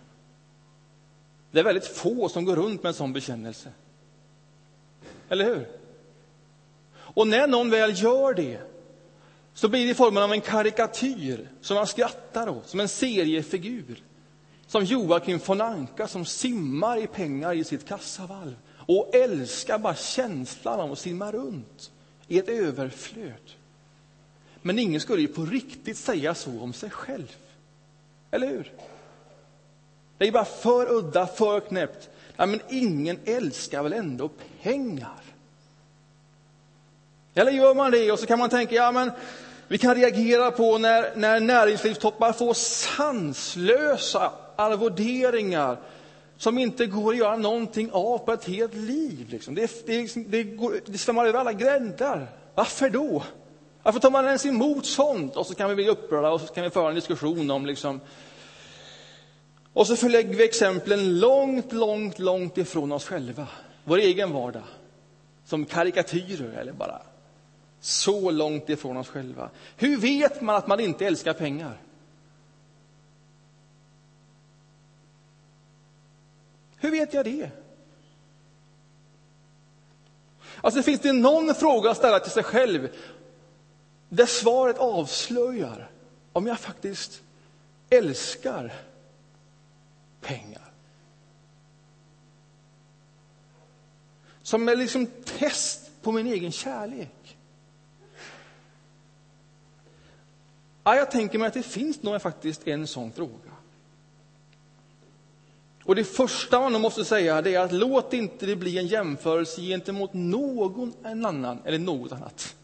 Det 1.51 1.61
är 1.61 1.65
väldigt 1.65 1.87
få 1.87 2.29
som 2.29 2.45
går 2.45 2.57
runt 2.57 2.83
med 2.83 2.91
en 2.91 2.95
sån 2.95 3.13
bekännelse. 3.13 3.69
Eller 5.29 5.45
hur? 5.45 5.69
Och 6.95 7.29
när 7.29 7.47
någon 7.47 7.71
väl 7.71 8.03
gör 8.03 8.35
det 8.35 8.61
så 9.55 9.69
blir 9.69 9.85
det 9.85 9.91
i 9.91 9.95
formen 9.95 10.23
av 10.23 10.33
en 10.33 10.41
karikatyr 10.41 11.49
som 11.61 11.75
man 11.77 11.87
skrattar 11.87 12.49
åt, 12.49 12.69
som 12.69 12.81
en 12.81 12.89
seriefigur. 12.89 14.03
Som 14.67 14.85
Joakim 14.85 15.41
von 15.47 15.61
Anka 15.61 16.09
som 16.09 16.25
simmar 16.25 17.03
i 17.03 17.07
pengar 17.07 17.55
i 17.55 17.65
sitt 17.65 17.89
kassavalv 17.89 18.57
och 18.73 19.15
älskar 19.15 19.79
bara 19.79 19.95
känslan 19.95 20.81
av 20.81 20.93
att 20.93 20.99
simma 20.99 21.33
runt 21.33 21.91
i 22.29 22.39
ett 22.39 22.49
överflöd. 22.49 23.51
Men 24.63 24.79
ingen 24.79 25.01
skulle 25.01 25.23
ju 25.23 25.29
på 25.29 25.45
riktigt 25.45 25.97
säga 25.97 26.35
så 26.35 26.61
om 26.61 26.73
sig 26.73 26.91
själv. 26.91 27.37
Eller 28.31 28.49
hur? 28.49 28.73
Det 30.21 30.29
är 30.29 30.33
bara 30.33 30.45
för 30.45 30.93
udda, 30.93 31.27
för 31.27 31.61
knäppt. 31.61 32.09
Ja, 32.37 32.47
men 32.47 32.61
ingen 32.69 33.19
älskar 33.25 33.83
väl 33.83 33.93
ändå 33.93 34.31
pengar? 34.63 35.21
Eller 37.35 37.53
gör 37.53 37.75
man 37.75 37.91
det 37.91 38.13
och 38.13 38.19
så 38.19 38.27
kan 38.27 38.39
man 38.39 38.51
tänka, 38.51 38.75
ja 38.75 38.93
men 38.93 39.11
vi 39.69 39.79
kan 39.79 39.95
reagera 39.95 40.51
på 40.51 40.79
när, 40.79 41.17
när 41.17 41.41
näringslivstoppar 41.41 42.33
får 42.33 42.55
sanslösa 42.55 44.33
arvoderingar 44.57 45.77
som 46.37 46.59
inte 46.59 46.87
går 46.87 47.13
att 47.13 47.19
göra 47.19 47.37
någonting 47.37 47.91
av 47.93 48.19
på 48.19 48.33
ett 48.33 48.45
helt 48.45 48.75
liv. 48.75 49.27
Liksom. 49.31 49.55
Det, 49.55 49.87
det, 49.87 50.01
liksom, 50.01 50.25
det, 50.29 50.43
går, 50.43 50.81
det 50.87 50.99
svämmar 50.99 51.27
över 51.27 51.39
alla 51.39 51.53
gränder. 51.53 52.27
Varför 52.55 52.91
då? 52.91 53.23
Varför 53.83 54.01
tar 54.01 54.11
man 54.11 54.25
ens 54.25 54.47
emot 54.47 54.87
sånt? 54.87 55.37
Och 55.37 55.47
så 55.47 55.55
kan 55.55 55.69
vi 55.69 55.75
bli 55.75 55.89
upprörda 55.89 56.31
och 56.31 56.41
så 56.41 56.47
kan 56.47 56.65
vi 56.65 56.71
föra 56.71 56.89
en 56.89 56.95
diskussion 56.95 57.51
om 57.51 57.67
liksom... 57.67 58.01
Och 59.73 59.87
så 59.87 59.97
förlägger 59.97 60.35
vi 60.35 60.45
exemplen 60.45 61.19
långt, 61.19 61.73
långt, 61.73 62.19
långt 62.19 62.59
ifrån 62.59 62.93
oss 62.93 63.05
själva. 63.05 63.49
Vår 63.85 63.99
egen 63.99 64.33
vardag. 64.33 64.63
Som 65.45 65.65
karikatyrer 65.65 66.53
eller 66.53 66.73
bara 66.73 67.03
så 67.81 68.31
långt 68.31 68.69
ifrån 68.69 68.97
oss 68.97 69.09
själva. 69.09 69.51
Hur 69.77 69.97
vet 69.97 70.41
man 70.41 70.57
att 70.57 70.67
man 70.67 70.81
inte 70.81 71.07
älskar 71.07 71.33
pengar? 71.33 71.81
Hur 76.77 76.91
vet 76.91 77.15
jag 77.15 77.25
det? 77.25 77.51
Alltså 80.61 80.83
finns 80.83 81.01
det 81.01 81.13
någon 81.13 81.55
fråga 81.55 81.91
att 81.91 81.97
ställa 81.97 82.21
till 82.21 82.33
sig 82.33 82.43
själv 82.43 82.89
där 84.09 84.27
svaret 84.27 84.79
avslöjar 84.79 85.91
om 86.33 86.47
jag 86.47 86.61
faktiskt 86.61 87.23
älskar 87.91 88.73
pengar? 90.21 90.73
Som 94.43 94.69
är 94.69 94.77
liksom 94.77 95.07
test 95.07 95.91
på 96.03 96.13
min 96.13 96.27
egen 96.27 96.53
kärlek. 96.53 97.37
Ja, 100.85 100.97
jag 100.97 101.11
tänker 101.11 101.39
mig 101.39 101.49
att 101.49 101.55
det 101.55 101.63
finns 101.63 102.03
nog 102.03 102.23
faktiskt 102.23 102.69
en 102.69 102.87
sån 102.87 103.13
fråga. 103.13 103.51
Och 105.85 105.95
det 105.95 106.05
första 106.05 106.61
man 106.61 106.81
måste 106.81 107.05
säga 107.05 107.39
är 107.39 107.59
att 107.59 107.73
låt 107.73 108.13
inte 108.13 108.47
det 108.47 108.57
bli 108.57 108.79
en 108.79 108.87
jämförelse 108.87 109.61
gentemot 109.61 110.15
någon 110.15 110.93
annan 111.05 111.59
eller 111.65 111.79
något 111.79 112.13
annat. 112.13 112.57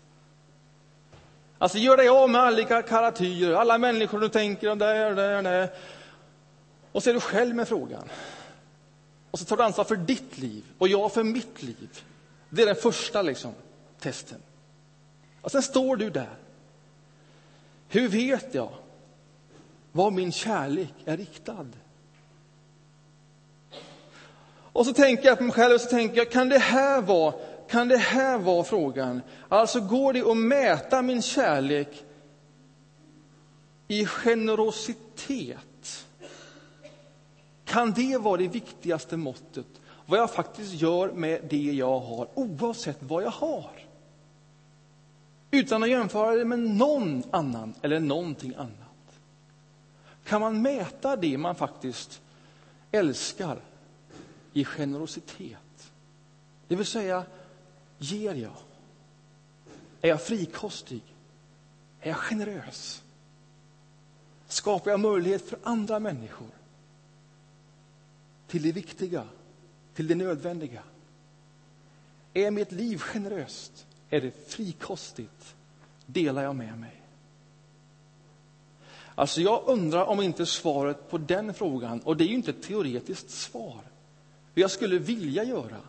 Alltså 1.58 1.78
gör 1.78 1.96
dig 1.96 2.08
av 2.08 2.30
med 2.30 2.40
alla 2.40 2.82
karatyrer, 2.82 3.54
alla 3.54 3.78
människor 3.78 4.20
du 4.20 4.28
tänker 4.28 4.68
om 4.70 4.78
där, 4.78 5.14
där, 5.14 5.42
där. 5.42 5.70
Och 6.96 7.02
så 7.02 7.10
är 7.10 7.14
du 7.14 7.20
själv 7.20 7.54
med 7.54 7.68
frågan. 7.68 8.08
Och 9.30 9.38
så 9.38 9.44
tar 9.44 9.56
du 9.56 9.62
ansvar 9.62 9.84
för 9.84 9.96
ditt 9.96 10.38
liv 10.38 10.64
och 10.78 10.88
jag 10.88 11.12
för 11.12 11.24
mitt 11.24 11.62
liv. 11.62 12.02
Det 12.50 12.62
är 12.62 12.66
den 12.66 12.76
första 12.76 13.22
liksom, 13.22 13.52
testen. 14.00 14.42
Och 15.40 15.50
sen 15.50 15.62
står 15.62 15.96
du 15.96 16.10
där. 16.10 16.36
Hur 17.88 18.08
vet 18.08 18.54
jag 18.54 18.70
var 19.92 20.10
min 20.10 20.32
kärlek 20.32 20.94
är 21.04 21.16
riktad? 21.16 21.66
Och 24.72 24.86
så 24.86 24.92
tänker 24.92 25.24
jag 25.28 25.38
på 25.38 25.44
mig 25.44 25.52
själv 25.52 25.74
och 25.74 25.80
så 25.80 25.90
tänker 25.90 26.16
jag, 26.16 26.30
kan 26.30 26.48
det 26.48 26.58
här 26.58 27.02
vara, 27.02 27.34
kan 27.68 27.88
det 27.88 27.98
här 27.98 28.38
vara 28.38 28.64
frågan? 28.64 29.22
Alltså 29.48 29.80
går 29.80 30.12
det 30.12 30.30
att 30.30 30.36
mäta 30.36 31.02
min 31.02 31.22
kärlek 31.22 32.04
i 33.88 34.06
generositet? 34.06 35.58
Kan 37.66 37.92
det 37.92 38.18
vara 38.18 38.36
det 38.36 38.48
viktigaste 38.48 39.16
måttet? 39.16 39.66
Vad 40.06 40.18
jag 40.18 40.30
faktiskt 40.30 40.72
gör 40.74 41.12
med 41.12 41.40
det 41.50 41.72
jag 41.72 42.00
har, 42.00 42.28
oavsett 42.34 42.98
vad 43.00 43.22
jag 43.22 43.30
har. 43.30 43.70
Utan 45.50 45.82
att 45.82 45.88
jämföra 45.88 46.36
det 46.36 46.44
med 46.44 46.58
någon 46.58 47.22
annan 47.30 47.74
eller 47.82 48.00
någonting 48.00 48.54
annat. 48.54 49.20
Kan 50.24 50.40
man 50.40 50.62
mäta 50.62 51.16
det 51.16 51.38
man 51.38 51.54
faktiskt 51.54 52.20
älskar 52.92 53.58
i 54.52 54.64
generositet? 54.64 55.92
Det 56.68 56.76
vill 56.76 56.86
säga, 56.86 57.24
ger 57.98 58.34
jag? 58.34 58.56
Är 60.00 60.08
jag 60.08 60.22
frikostig? 60.22 61.02
Är 62.00 62.08
jag 62.08 62.16
generös? 62.16 63.02
Skapar 64.48 64.90
jag 64.90 65.00
möjlighet 65.00 65.48
för 65.48 65.58
andra 65.62 65.98
människor 65.98 66.48
till 68.46 68.62
det 68.62 68.72
viktiga, 68.72 69.24
till 69.94 70.06
det 70.06 70.14
nödvändiga? 70.14 70.82
Är 72.34 72.50
mitt 72.50 72.72
liv 72.72 72.98
generöst? 72.98 73.86
Är 74.10 74.20
det 74.20 74.48
frikostigt? 74.48 75.54
Delar 76.06 76.42
jag 76.42 76.56
med 76.56 76.78
mig? 76.78 77.02
Alltså 79.14 79.40
jag 79.40 79.62
undrar 79.66 80.04
om 80.04 80.22
inte 80.22 80.46
svaret 80.46 81.10
på 81.10 81.18
den 81.18 81.54
frågan, 81.54 82.00
och 82.00 82.16
det 82.16 82.24
är 82.24 82.28
ju 82.28 82.34
inte 82.34 82.50
ett 82.50 82.62
teoretiskt 82.62 83.30
svar, 83.30 83.80
hur 84.54 84.62
jag 84.62 84.70
skulle 84.70 84.98
vilja 84.98 85.44
göra, 85.44 85.80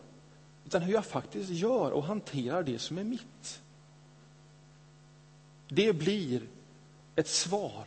utan 0.66 0.82
hur 0.82 0.92
jag 0.92 1.04
faktiskt 1.04 1.50
gör 1.50 1.90
och 1.90 2.04
hanterar 2.04 2.62
det 2.62 2.78
som 2.78 2.98
är 2.98 3.04
mitt. 3.04 3.62
Det 5.68 5.92
blir 5.92 6.42
ett 7.16 7.28
svar 7.28 7.84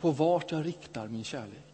på 0.00 0.10
vart 0.10 0.52
jag 0.52 0.66
riktar 0.66 1.08
min 1.08 1.24
kärlek. 1.24 1.67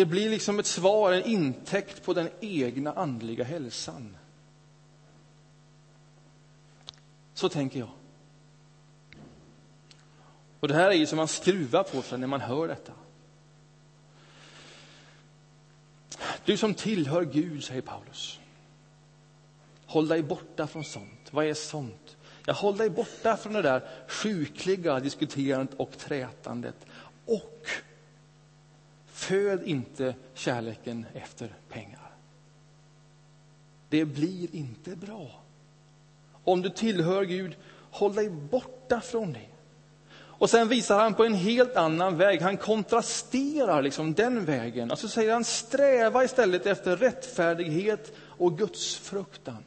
Det 0.00 0.06
blir 0.06 0.30
liksom 0.30 0.58
ett 0.58 0.66
svar, 0.66 1.12
en 1.12 1.24
intäkt 1.24 2.02
på 2.02 2.14
den 2.14 2.28
egna 2.40 2.92
andliga 2.92 3.44
hälsan. 3.44 4.16
Så 7.34 7.48
tänker 7.48 7.78
jag. 7.78 7.90
Och 10.60 10.68
det 10.68 10.74
här 10.74 10.90
är 10.90 10.94
ju 10.94 11.06
som 11.06 11.16
man 11.16 11.28
skruvar 11.28 11.82
på 11.82 12.02
sig 12.02 12.18
när 12.18 12.26
man 12.26 12.40
hör 12.40 12.68
detta. 12.68 12.92
Du 16.44 16.56
som 16.56 16.74
tillhör 16.74 17.24
Gud, 17.24 17.64
säger 17.64 17.82
Paulus. 17.82 18.40
Håll 19.86 20.08
dig 20.08 20.22
borta 20.22 20.66
från 20.66 20.84
sånt. 20.84 21.28
Vad 21.30 21.46
är 21.46 21.54
sånt? 21.54 22.16
Ja, 22.46 22.52
håll 22.52 22.76
dig 22.76 22.90
borta 22.90 23.36
från 23.36 23.52
det 23.52 23.62
där 23.62 23.88
sjukliga 24.08 25.00
diskuterandet 25.00 25.74
och 25.78 25.98
trätandet. 25.98 26.86
Och 27.26 27.66
föd 29.20 29.62
inte 29.62 30.14
kärleken 30.34 31.06
efter 31.14 31.54
pengar. 31.68 32.10
Det 33.88 34.04
blir 34.04 34.56
inte 34.56 34.96
bra. 34.96 35.30
Om 36.44 36.62
du 36.62 36.70
tillhör 36.70 37.24
Gud, 37.24 37.56
håll 37.90 38.14
dig 38.14 38.30
borta 38.30 39.00
från 39.00 39.32
det. 39.32 39.46
Och 40.12 40.50
sen 40.50 40.68
visar 40.68 40.98
han 40.98 41.14
på 41.14 41.24
en 41.24 41.34
helt 41.34 41.76
annan 41.76 42.16
väg. 42.16 42.42
Han 42.42 42.56
kontrasterar 42.56 43.82
liksom 43.82 44.14
den 44.14 44.44
vägen. 44.44 44.90
Alltså 44.90 45.08
säger 45.08 45.32
han, 45.32 45.44
sträva 45.44 46.24
istället 46.24 46.66
efter 46.66 46.96
rättfärdighet 46.96 48.12
och 48.18 48.58
gudsfruktan. 48.58 49.64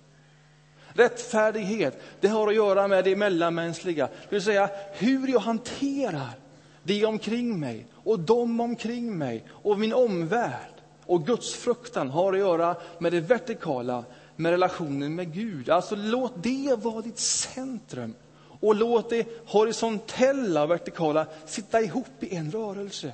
Rättfärdighet, 0.94 2.02
det 2.20 2.28
har 2.28 2.48
att 2.48 2.56
göra 2.56 2.88
med 2.88 3.04
det 3.04 3.16
mellanmänskliga. 3.16 4.08
Det 4.08 4.36
vill 4.36 4.42
säga 4.42 4.70
hur 4.94 5.28
jag 5.28 5.40
hanterar 5.40 6.43
det 6.84 7.06
omkring 7.06 7.60
mig 7.60 7.86
och 7.94 8.20
de 8.20 8.60
omkring 8.60 9.18
mig 9.18 9.46
och 9.50 9.80
min 9.80 9.94
omvärld. 9.94 10.74
Och 11.06 11.26
gudsfruktan 11.26 12.10
har 12.10 12.34
att 12.34 12.40
göra 12.40 12.76
med 13.00 13.12
det 13.12 13.22
vertikala, 13.22 14.04
med 14.36 14.52
relationen 14.52 15.16
med 15.16 15.34
Gud. 15.34 15.70
Alltså 15.70 15.96
låt 15.96 16.44
det 16.44 16.76
vara 16.78 17.02
ditt 17.02 17.20
centrum. 17.20 18.14
Och 18.60 18.76
låt 18.76 19.10
det 19.10 19.28
horisontella 19.46 20.64
och 20.64 20.72
vertikala 20.72 21.28
sitta 21.46 21.82
ihop 21.82 22.08
i 22.20 22.36
en 22.36 22.52
rörelse. 22.52 23.14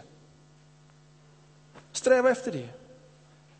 Sträva 1.91 2.31
efter 2.31 2.51
det. 2.51 2.69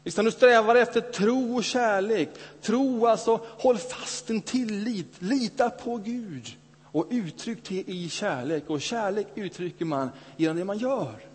Liksom 0.04 0.26
du 0.26 0.32
strävar 0.32 0.76
efter 0.76 1.02
tro 1.02 1.56
och 1.56 1.63
kärlek. 1.63 2.30
Tro, 2.62 3.08
alltså 3.08 3.39
håll 3.45 3.78
fast 3.78 4.30
en 4.30 4.41
tillit, 4.41 5.13
lita 5.19 5.69
på 5.69 5.98
Gud. 5.98 6.58
Och 6.91 7.08
uttryck 7.10 7.69
det 7.69 7.84
i 7.88 8.10
kärlek. 8.10 8.69
Och 8.69 8.82
kärlek 8.82 9.28
uttrycker 9.36 9.86
man 9.86 10.10
genom 10.38 10.58
det 10.58 10.65
man 10.65 10.78
gör. 10.78 11.25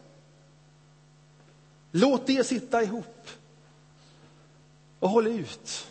Låt 1.91 2.27
det 2.27 2.47
sitta 2.47 2.83
ihop. 2.83 3.29
Och 4.99 5.09
håll 5.09 5.27
ut. 5.27 5.89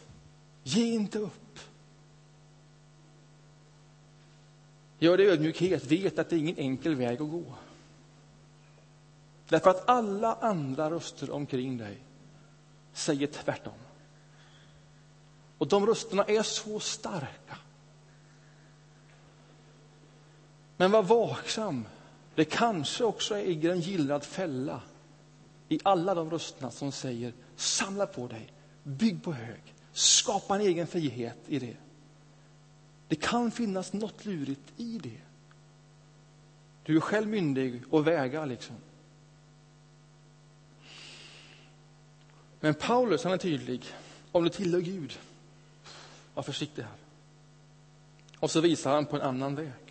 Ge 0.64 0.86
inte 0.86 1.20
upp. 1.20 1.60
Gör 5.00 5.18
det 5.18 5.24
i 5.24 5.28
ödmjukhet, 5.28 5.86
vet 5.86 6.20
att 6.20 6.30
det 6.30 6.36
är 6.36 6.40
ingen 6.40 6.58
enkel 6.58 6.96
väg 6.96 7.22
att 7.22 7.32
gå. 7.32 7.44
Därför 9.50 9.70
att 9.70 9.90
alla 9.90 10.34
andra 10.34 10.90
röster 10.90 11.32
omkring 11.32 11.78
dig 11.78 11.98
säger 12.94 13.28
tvärtom. 13.28 13.74
Och 15.58 15.68
de 15.68 15.86
rösterna 15.86 16.24
är 16.24 16.44
så 16.44 16.80
starka. 16.80 17.58
Men 20.78 20.92
var 20.92 21.04
vaksam. 21.04 21.86
Det 22.36 22.46
kanske 22.46 23.04
också 23.04 23.36
är 23.36 23.66
en 23.66 23.80
gillrad 23.80 24.24
fälla 24.24 24.82
i 25.70 25.80
alla 25.84 26.16
de 26.16 26.30
rösterna 26.30 26.72
som 26.72 26.92
säger 26.92 27.34
samla 27.56 28.06
på 28.06 28.28
dig, 28.28 28.54
bygg 28.84 29.24
på 29.24 29.34
hög, 29.34 29.62
skapa 29.92 30.56
en 30.56 30.62
egen 30.62 30.88
frihet 30.88 31.38
i 31.48 31.60
det. 31.60 31.76
Det 33.08 33.16
kan 33.16 33.52
finnas 33.52 33.94
något 33.94 34.26
lurigt 34.26 34.74
i 34.78 35.00
det. 35.04 35.20
Du 36.84 36.96
är 36.96 37.00
själv 37.00 37.28
myndig 37.28 37.84
och 37.90 38.08
väga 38.08 38.46
liksom. 38.46 38.76
Men 42.60 42.74
Paulus 42.74 43.24
han 43.24 43.34
är 43.34 43.38
tydlig. 43.38 43.86
Om 44.32 44.44
du 44.44 44.50
tillhör 44.50 44.82
Gud, 44.82 45.20
var 46.34 46.44
försiktig 46.44 46.82
här. 46.82 46.92
Och 48.40 48.52
så 48.52 48.62
visar 48.62 48.94
han 48.94 49.06
på 49.06 49.16
en 49.16 49.22
annan 49.22 49.56
väg. 49.56 49.83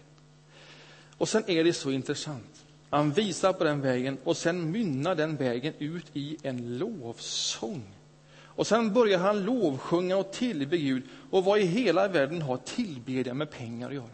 Och 1.22 1.28
sen 1.28 1.44
är 1.46 1.64
det 1.64 1.72
så 1.72 1.90
intressant. 1.90 2.64
Han 2.90 3.12
visar 3.12 3.52
på 3.52 3.64
den 3.64 3.80
vägen 3.80 4.18
och 4.24 4.36
sen 4.36 4.70
mynnar 4.70 5.14
den 5.14 5.36
vägen 5.36 5.74
ut 5.78 6.06
i 6.12 6.36
en 6.42 6.78
lovsång. 6.78 7.82
Och 8.44 8.66
sen 8.66 8.92
börjar 8.92 9.18
han 9.18 9.44
lovsjunga 9.44 10.16
och 10.16 10.32
tillbe 10.32 10.78
Gud. 10.78 11.02
Och 11.30 11.44
vad 11.44 11.58
i 11.58 11.62
hela 11.62 12.08
världen 12.08 12.42
har 12.42 12.56
tillbedjan 12.56 13.38
med 13.38 13.50
pengar 13.50 13.88
att 13.88 13.94
göra? 13.94 14.06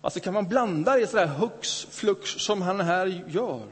Alltså 0.00 0.20
kan 0.20 0.34
man 0.34 0.48
blanda 0.48 0.96
det 0.96 1.06
sådär 1.06 1.26
hux 1.26 1.86
flux 1.90 2.30
som 2.30 2.62
han 2.62 2.80
här 2.80 3.24
gör? 3.28 3.66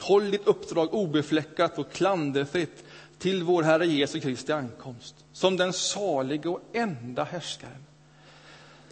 Håll 0.00 0.30
ditt 0.30 0.46
uppdrag 0.46 0.94
obefläckat 0.94 1.78
och 1.78 1.92
klanderfritt 1.92 2.84
till 3.18 3.42
vår 3.42 3.62
Herre 3.62 3.86
Jesu 3.86 4.20
Kristi 4.20 4.52
ankomst, 4.52 5.14
som 5.32 5.56
den 5.56 5.72
salige 5.72 6.48
och 6.48 6.60
enda 6.72 7.24
härskaren 7.24 7.86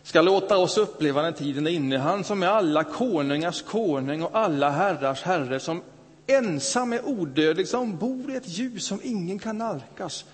ska 0.04 0.22
låta 0.22 0.56
oss 0.58 0.78
uppleva 0.78 1.22
den 1.22 1.34
tiden 1.34 1.66
är 1.66 1.70
inne, 1.70 1.98
han 1.98 2.24
som 2.24 2.42
är 2.42 2.46
alla 2.46 2.84
konungars 2.84 3.62
konung 3.62 4.22
och 4.22 4.38
alla 4.38 4.70
herrars 4.70 5.22
herre, 5.22 5.60
som 5.60 5.82
ensam 6.26 6.92
är 6.92 7.08
odödlig, 7.08 7.68
som 7.68 7.96
bor 7.96 8.30
i 8.30 8.36
ett 8.36 8.48
ljus 8.48 8.86
som 8.86 9.00
ingen 9.02 9.38
kan 9.38 9.58
nalkas. 9.58 10.24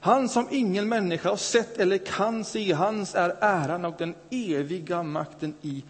Han 0.00 0.28
som 0.28 0.48
ingen 0.50 0.88
människa 0.88 1.28
har 1.28 1.36
sett 1.36 1.78
eller 1.78 1.98
kan 1.98 2.44
se, 2.44 2.72
hans 2.72 3.14
är 3.14 3.36
äran 3.40 3.84
och 3.84 3.94
den 3.98 4.14
eviga 4.30 5.02
makten 5.02 5.54
i 5.62 5.84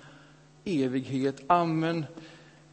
evighet. 0.64 1.36
Amen. 1.46 2.06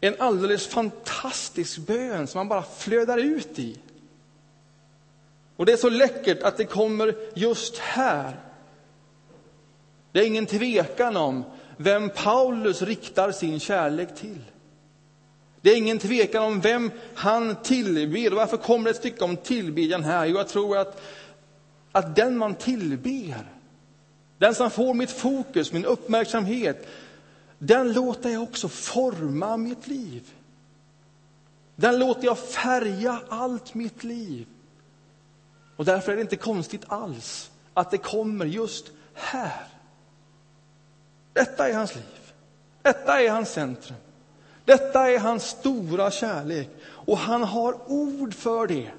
en 0.02 0.15
alldeles 0.19 0.67
fantastisk 0.67 1.78
bön 1.78 2.28
som 2.28 2.39
man 2.39 2.47
bara 2.47 2.63
flödar 2.63 3.17
ut 3.17 3.60
i. 3.60 3.78
Och 5.58 5.65
det 5.65 5.74
är 5.74 5.78
så 5.78 5.89
läckert 5.89 6.43
att 6.43 6.58
det 6.58 6.65
kommer 6.65 7.15
just 7.34 7.78
här. 7.78 8.39
Det 10.12 10.20
är 10.20 10.26
ingen 10.26 10.46
tvekan 10.46 11.17
om 11.17 11.43
vem 11.78 12.10
Paulus 12.10 12.82
riktar 12.82 13.32
sin 13.32 13.60
kärlek 13.60 14.15
till. 14.15 14.41
Det 15.62 15.72
är 15.72 15.78
ingen 15.78 16.00
tvekan 16.00 16.43
om 16.43 16.62
vem 16.62 16.91
han 17.15 17.56
tillber. 17.63 18.32
Varför 18.32 18.58
kommer 18.58 18.84
det 18.84 18.89
ett 18.89 18.98
stycke 18.98 19.24
om 19.24 19.38
tillbedjan 19.38 20.04
här? 20.04 20.26
Jo, 20.26 20.38
jag 20.38 20.48
tror 20.48 20.78
att, 20.78 21.02
att 21.91 22.15
den 22.15 22.38
man 22.38 22.56
tillber, 22.56 23.48
den 24.38 24.56
som 24.56 24.72
får 24.72 24.93
mitt 24.93 25.12
fokus, 25.12 25.74
min 25.74 25.86
uppmärksamhet, 25.86 26.88
den 27.60 27.93
låter 27.93 28.30
jag 28.30 28.43
också 28.43 28.70
forma 28.70 29.58
mitt 29.58 29.88
liv. 29.88 30.24
Den 31.76 32.00
låter 32.00 32.26
jag 32.26 32.39
färga 32.39 33.22
allt 33.30 33.74
mitt 33.74 34.04
liv. 34.04 34.48
Och 35.78 35.86
därför 35.86 36.12
är 36.12 36.16
det 36.16 36.22
inte 36.22 36.36
konstigt 36.36 36.84
alls 36.88 37.52
att 37.74 37.92
det 37.92 37.98
kommer 37.98 38.46
just 38.46 38.86
här. 39.13 39.68
Detta 41.34 41.70
är 41.70 41.74
hans 41.74 41.96
liv. 41.96 42.34
Detta 42.82 43.22
är 43.22 43.30
hans 43.30 43.50
centrum. 43.50 43.98
Detta 44.66 45.10
är 45.12 45.20
hans 45.20 45.44
stora 45.44 46.12
kärlek. 46.12 46.70
Och 46.86 47.18
han 47.18 47.44
har 47.44 47.92
ord 47.92 48.34
för 48.34 48.68
det. 48.68 48.92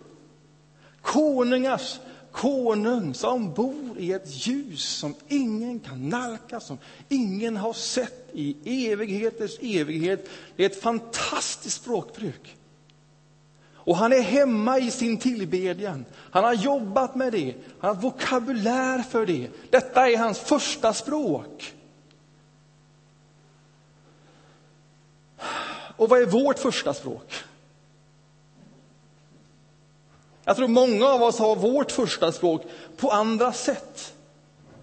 Konungars 1.03 2.01
konung 2.33 3.15
som 3.15 3.55
bor 3.55 3.99
i 3.99 4.13
ett 4.13 4.47
ljus 4.47 4.85
som 4.85 5.15
ingen 5.29 5.81
kan 5.81 6.09
nalkas, 6.09 6.67
som 6.67 6.79
ingen 7.09 7.57
har 7.57 7.73
sett 7.73 8.29
i 8.33 8.89
evigheters 8.91 9.59
evighet. 9.61 10.29
Det 10.57 10.65
är 10.65 10.71
ett 10.71 10.83
fantastiskt 10.83 11.83
språkbruk. 11.83 12.58
Och 13.89 13.97
han 13.97 14.13
är 14.13 14.21
hemma 14.21 14.79
i 14.79 14.91
sin 14.91 15.19
tillbedjan. 15.19 16.05
Han 16.31 16.45
har 16.45 16.55
jobbat 16.55 17.15
med 17.15 17.33
det, 17.33 17.55
han 17.81 17.95
har 17.97 18.03
vokabulär 18.03 19.03
för 19.03 19.27
det. 19.27 19.51
Detta 19.71 20.11
är 20.11 20.17
hans 20.17 20.39
första 20.39 20.93
språk. 20.93 21.75
Och 25.97 26.09
vad 26.09 26.23
är 26.23 26.27
vårt 26.27 26.59
första 26.59 26.95
språk? 26.95 27.33
Jag 30.45 30.57
tror 30.57 30.69
många 30.69 31.07
av 31.07 31.23
oss 31.23 31.39
har 31.39 31.57
vårt 31.57 31.93
första 31.93 32.33
språk 32.33 32.63
på 32.97 33.11
andra 33.11 33.53
sätt. 33.53 34.15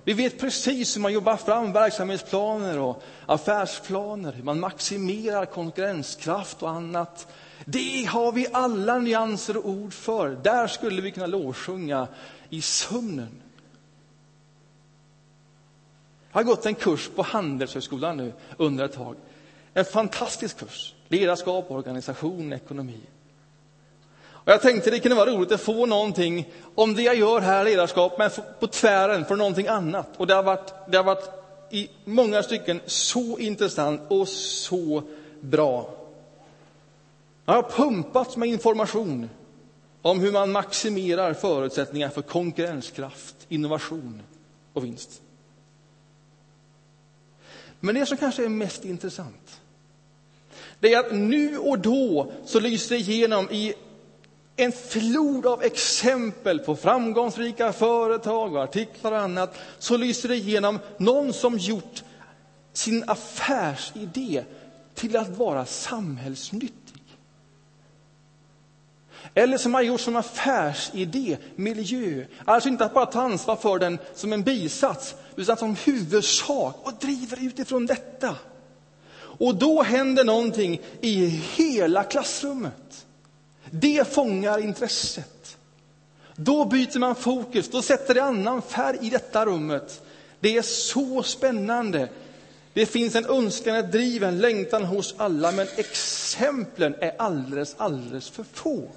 Vi 0.04 0.14
vet 0.14 0.40
precis 0.40 0.96
hur 0.96 1.02
man 1.02 1.14
jobbar 1.14 1.38
fram 1.38 1.74
verksamhetsplaner 1.74 2.80
och 2.80 3.04
affärsplaner, 3.26 4.34
hur 4.34 4.44
man 4.44 4.60
maximerar 4.60 5.46
konkurrenskraft 5.46 6.64
och 6.64 6.70
annat. 6.70 7.28
Det 7.66 8.06
har 8.06 8.32
vi 8.32 8.48
alla 8.52 8.98
nyanser 8.98 9.58
och 9.58 9.70
ord 9.70 9.94
för. 9.94 10.30
Där 10.44 10.68
skulle 10.68 11.02
vi 11.02 11.12
kunna 11.12 11.28
lovsjunga 11.28 12.08
i 12.50 12.62
sömnen. 12.62 13.42
Jag 16.32 16.40
har 16.40 16.44
gått 16.44 16.66
en 16.66 16.76
kurs 16.76 17.10
på 17.16 17.22
Handelshögskolan 17.22 18.18
nu 18.18 18.34
under 18.58 18.86
ett 18.86 18.94
tag. 18.94 19.16
En 19.74 19.86
fantastisk 19.86 20.60
kurs. 20.60 20.94
Ledarskap, 21.08 21.72
organisation, 21.72 22.54
ekonomi. 22.54 23.00
Och 24.46 24.52
jag 24.52 24.62
tänkte 24.62 24.92
det 24.92 25.00
kunde 25.00 25.16
vara 25.16 25.30
roligt 25.32 25.52
att 25.52 25.62
få 25.62 25.86
någonting 25.86 26.54
om 26.76 26.96
det 26.96 27.02
jag 27.02 27.16
gör 27.16 27.42
här, 27.42 27.66
ledarskap, 27.66 28.18
men 28.18 28.30
på 28.60 28.68
tvären 28.68 29.26
för 29.26 29.36
någonting 29.36 29.68
annat. 29.68 30.08
Och 30.18 30.28
det 30.28 30.34
har 30.34 30.44
varit, 30.44 30.74
det 30.88 30.98
har 30.98 31.04
varit 31.04 31.30
i 31.72 31.90
många 32.04 32.44
stycken 32.44 32.82
så 32.86 33.40
intressant 33.40 34.02
och 34.08 34.28
så 34.28 35.04
bra. 35.42 35.90
Han 37.46 37.56
har 37.56 37.64
pumpats 37.64 38.38
med 38.38 38.50
information 38.50 39.30
om 40.02 40.20
hur 40.20 40.32
man 40.32 40.52
maximerar 40.52 41.34
förutsättningar 41.34 42.10
för 42.10 42.22
konkurrenskraft, 42.22 43.36
innovation 43.50 44.22
och 44.74 44.84
vinst. 44.84 45.22
Men 47.80 47.96
det 47.96 48.06
som 48.06 48.18
kanske 48.18 48.46
är 48.46 48.50
mest 48.50 48.86
intressant, 48.86 49.62
det 50.80 50.94
är 50.94 51.00
att 51.00 51.16
nu 51.16 51.58
och 51.58 51.80
då 51.80 52.32
så 52.46 52.60
lyser 52.60 52.96
det 52.96 53.02
igenom 53.02 53.50
i 53.52 53.74
en 54.56 54.72
flod 54.72 55.46
av 55.46 55.64
exempel 55.64 56.60
på 56.60 56.76
framgångsrika 56.76 57.74
företag 57.74 58.56
och 58.56 58.64
artiklar 58.64 59.12
och 59.12 59.20
annat, 59.20 59.58
så 59.80 59.98
lyser 59.98 60.30
det 60.30 60.36
igenom 60.36 60.80
någon 60.98 61.34
som 61.34 61.58
gjort 61.58 62.04
sin 62.74 63.04
affärsidé 63.08 64.44
till 64.94 65.18
att 65.18 65.38
vara 65.38 65.66
samhällsnyttig. 65.66 66.85
Eller 69.38 69.58
som 69.58 69.74
har 69.74 69.82
gjort 69.82 70.02
som 70.02 70.16
affärsidé 70.16 71.38
miljö. 71.56 72.26
Alltså 72.46 72.70
inte 72.70 72.86
att 72.86 72.94
bara 72.94 73.06
ta 73.06 73.22
ansvar 73.22 73.56
för 73.56 73.80
den 73.80 74.00
som 74.14 74.34
en 74.34 74.44
bisats, 74.44 75.16
utan 75.36 75.58
som 75.58 75.76
huvudsak 75.76 76.76
och 76.84 76.94
driver 76.94 77.46
utifrån 77.46 77.86
detta. 77.86 78.36
Och 79.38 79.56
då 79.56 79.84
händer 79.84 80.24
någonting 80.24 80.82
i 81.02 81.26
hela 81.56 82.04
klassrummet. 82.04 83.06
Det 83.72 84.14
fångar 84.14 84.60
intresset. 84.60 85.58
Då 86.36 86.66
byter 86.66 87.00
man 87.00 87.16
fokus, 87.16 87.70
då 87.70 87.82
sätter 87.82 88.14
det 88.14 88.24
annan 88.24 88.62
färg 88.62 88.98
i 89.02 89.10
detta 89.10 89.46
rummet. 89.46 90.02
Det 90.40 90.58
är 90.58 90.62
så 90.62 91.24
spännande. 91.24 92.10
Det 92.74 92.86
finns 92.86 93.16
en 93.16 93.26
önskan, 93.26 93.76
ett 93.76 93.92
driv, 93.92 94.24
en 94.24 94.40
längtan 94.40 94.84
hos 94.84 95.16
alla, 95.18 95.52
men 95.52 95.68
exemplen 95.76 96.96
är 97.00 97.16
alldeles, 97.18 97.76
alldeles 97.78 98.30
för 98.30 98.44
få. 98.54 98.88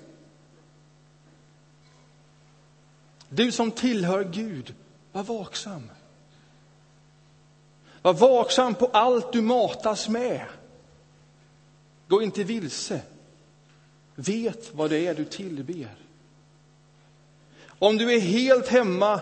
Du 3.28 3.52
som 3.52 3.70
tillhör 3.70 4.24
Gud, 4.24 4.74
var 5.12 5.22
vaksam. 5.22 5.90
Var 8.02 8.14
vaksam 8.14 8.74
på 8.74 8.86
allt 8.86 9.32
du 9.32 9.40
matas 9.40 10.08
med. 10.08 10.46
Gå 12.08 12.22
inte 12.22 12.44
vilse. 12.44 13.00
Vet 14.14 14.74
vad 14.74 14.90
det 14.90 15.06
är 15.06 15.14
du 15.14 15.24
tillber. 15.24 15.88
Om 17.78 17.96
du 17.96 18.12
är 18.12 18.20
helt 18.20 18.68
hemma 18.68 19.20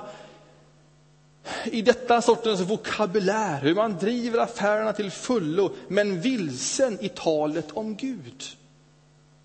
i 1.64 1.82
detta 1.82 2.22
sortens 2.22 2.60
vokabulär, 2.60 3.60
hur 3.60 3.74
man 3.74 3.98
driver 3.98 4.38
affärerna 4.38 4.92
till 4.92 5.10
fullo, 5.10 5.74
men 5.88 6.20
vilsen 6.20 6.98
i 7.00 7.08
talet 7.08 7.72
om 7.72 7.96
Gud. 7.96 8.44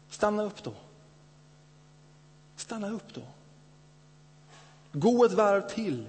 Stanna 0.09 0.43
upp 0.43 0.63
då. 0.63 0.73
Stanna 2.55 2.89
upp 2.89 3.13
då. 3.13 3.21
Gå 4.91 5.25
ett 5.25 5.31
varv 5.31 5.61
till 5.61 6.05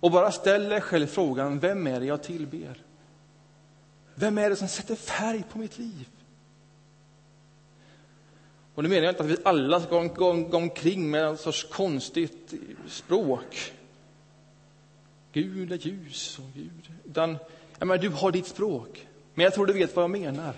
och 0.00 0.10
bara 0.10 0.32
ställ 0.32 0.68
dig 0.68 0.80
själv 0.80 1.06
frågan, 1.06 1.58
vem 1.58 1.86
är 1.86 2.00
det 2.00 2.06
jag 2.06 2.22
tillber? 2.22 2.84
Vem 4.14 4.38
är 4.38 4.50
det 4.50 4.56
som 4.56 4.68
sätter 4.68 4.94
färg 4.94 5.44
på 5.52 5.58
mitt 5.58 5.78
liv? 5.78 6.08
Och 8.74 8.82
nu 8.82 8.88
menar 8.88 9.02
jag 9.02 9.12
inte 9.12 9.22
att 9.22 9.28
vi 9.28 9.36
alla 9.44 9.80
ska 9.80 10.02
gå, 10.02 10.30
omkring 10.56 11.10
med 11.10 11.24
en 11.24 11.36
sorts 11.36 11.64
konstigt 11.72 12.54
språk. 12.86 13.72
Gud 15.32 15.72
är 15.72 15.76
ljus 15.76 16.38
och 16.38 16.50
Gud. 16.54 16.92
Utan, 17.04 17.36
jag 17.78 17.88
menar, 17.88 18.02
du 18.02 18.08
har 18.08 18.32
ditt 18.32 18.46
språk. 18.46 19.08
Men 19.34 19.44
jag 19.44 19.54
tror 19.54 19.66
du 19.66 19.72
vet 19.72 19.96
vad 19.96 20.02
jag 20.02 20.10
menar. 20.10 20.54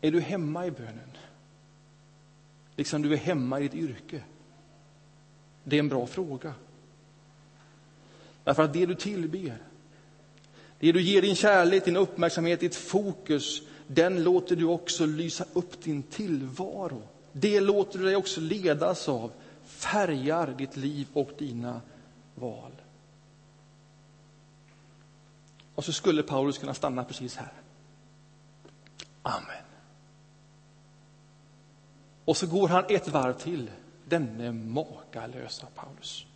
Är 0.00 0.10
du 0.10 0.20
hemma 0.20 0.66
i 0.66 0.70
bönen? 0.70 1.16
Liksom 2.76 3.02
du 3.02 3.12
är 3.12 3.16
hemma 3.16 3.60
i 3.60 3.62
ditt 3.62 3.74
yrke? 3.74 4.22
Det 5.64 5.76
är 5.76 5.80
en 5.80 5.88
bra 5.88 6.06
fråga. 6.06 6.54
Därför 8.44 8.62
att 8.62 8.72
det 8.72 8.86
du 8.86 8.94
tillber, 8.94 9.58
det 10.78 10.92
du 10.92 11.02
ger 11.02 11.22
din 11.22 11.34
kärlek, 11.34 11.84
din 11.84 11.96
uppmärksamhet, 11.96 12.60
ditt 12.60 12.74
fokus, 12.74 13.62
den 13.86 14.24
låter 14.24 14.56
du 14.56 14.64
också 14.64 15.06
lysa 15.06 15.44
upp 15.52 15.82
din 15.82 16.02
tillvaro. 16.02 17.02
Det 17.32 17.60
låter 17.60 17.98
du 17.98 18.04
dig 18.04 18.16
också 18.16 18.40
ledas 18.40 19.08
av, 19.08 19.32
färgar 19.64 20.54
ditt 20.58 20.76
liv 20.76 21.06
och 21.12 21.30
dina 21.38 21.80
val. 22.34 22.72
Och 25.74 25.84
så 25.84 25.92
skulle 25.92 26.22
Paulus 26.22 26.58
kunna 26.58 26.74
stanna 26.74 27.04
precis 27.04 27.36
här. 27.36 27.52
Amen. 29.22 29.64
Och 32.24 32.36
så 32.36 32.46
går 32.46 32.68
han 32.68 32.84
ett 32.88 33.08
varv 33.08 33.32
till, 33.32 33.70
denne 34.12 34.52
makalösa 34.52 35.66
Paulus. 35.74 36.26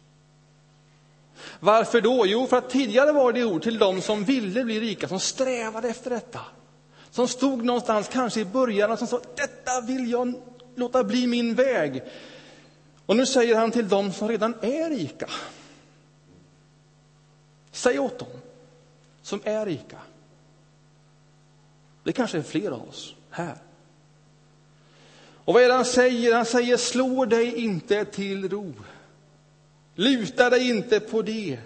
Varför 1.60 2.00
då? 2.00 2.26
Jo, 2.26 2.46
för 2.46 2.56
att 2.56 2.70
tidigare 2.70 3.12
var 3.12 3.32
det 3.32 3.44
ord 3.44 3.62
till 3.62 3.78
dem 3.78 4.00
som 4.00 4.24
ville 4.24 4.64
bli 4.64 4.80
rika, 4.80 5.08
som 5.08 5.20
strävade 5.20 5.88
efter 5.88 6.10
detta. 6.10 6.40
Som 7.10 7.28
stod 7.28 7.64
någonstans, 7.64 8.08
kanske 8.08 8.40
i 8.40 8.44
början, 8.44 8.90
och 8.90 8.98
som 8.98 9.08
sa 9.08 9.20
detta 9.36 9.80
vill 9.80 10.10
jag 10.10 10.34
låta 10.74 11.04
bli 11.04 11.26
min 11.26 11.54
väg. 11.54 12.02
Och 13.06 13.16
nu 13.16 13.26
säger 13.26 13.56
han 13.56 13.70
till 13.70 13.88
dem 13.88 14.12
som 14.12 14.28
redan 14.28 14.54
är 14.62 14.90
rika. 14.90 15.30
Säg 17.72 17.98
åt 17.98 18.18
dem 18.18 18.28
som 19.22 19.40
är 19.44 19.66
rika. 19.66 19.98
Det 22.04 22.12
kanske 22.12 22.38
är 22.38 22.42
fler 22.42 22.70
av 22.70 22.88
oss 22.88 23.14
här. 23.30 23.65
Och 25.46 25.54
vad 25.54 25.62
är 25.62 25.68
det 25.68 25.74
han 25.74 25.84
säger? 25.84 26.34
Han 26.34 26.46
säger 26.46 26.76
slå 26.76 27.24
dig 27.24 27.54
inte 27.54 28.04
till 28.04 28.48
ro. 28.48 28.74
Luta 29.94 30.50
dig 30.50 30.68
inte 30.68 31.00
på 31.00 31.22
det. 31.22 31.58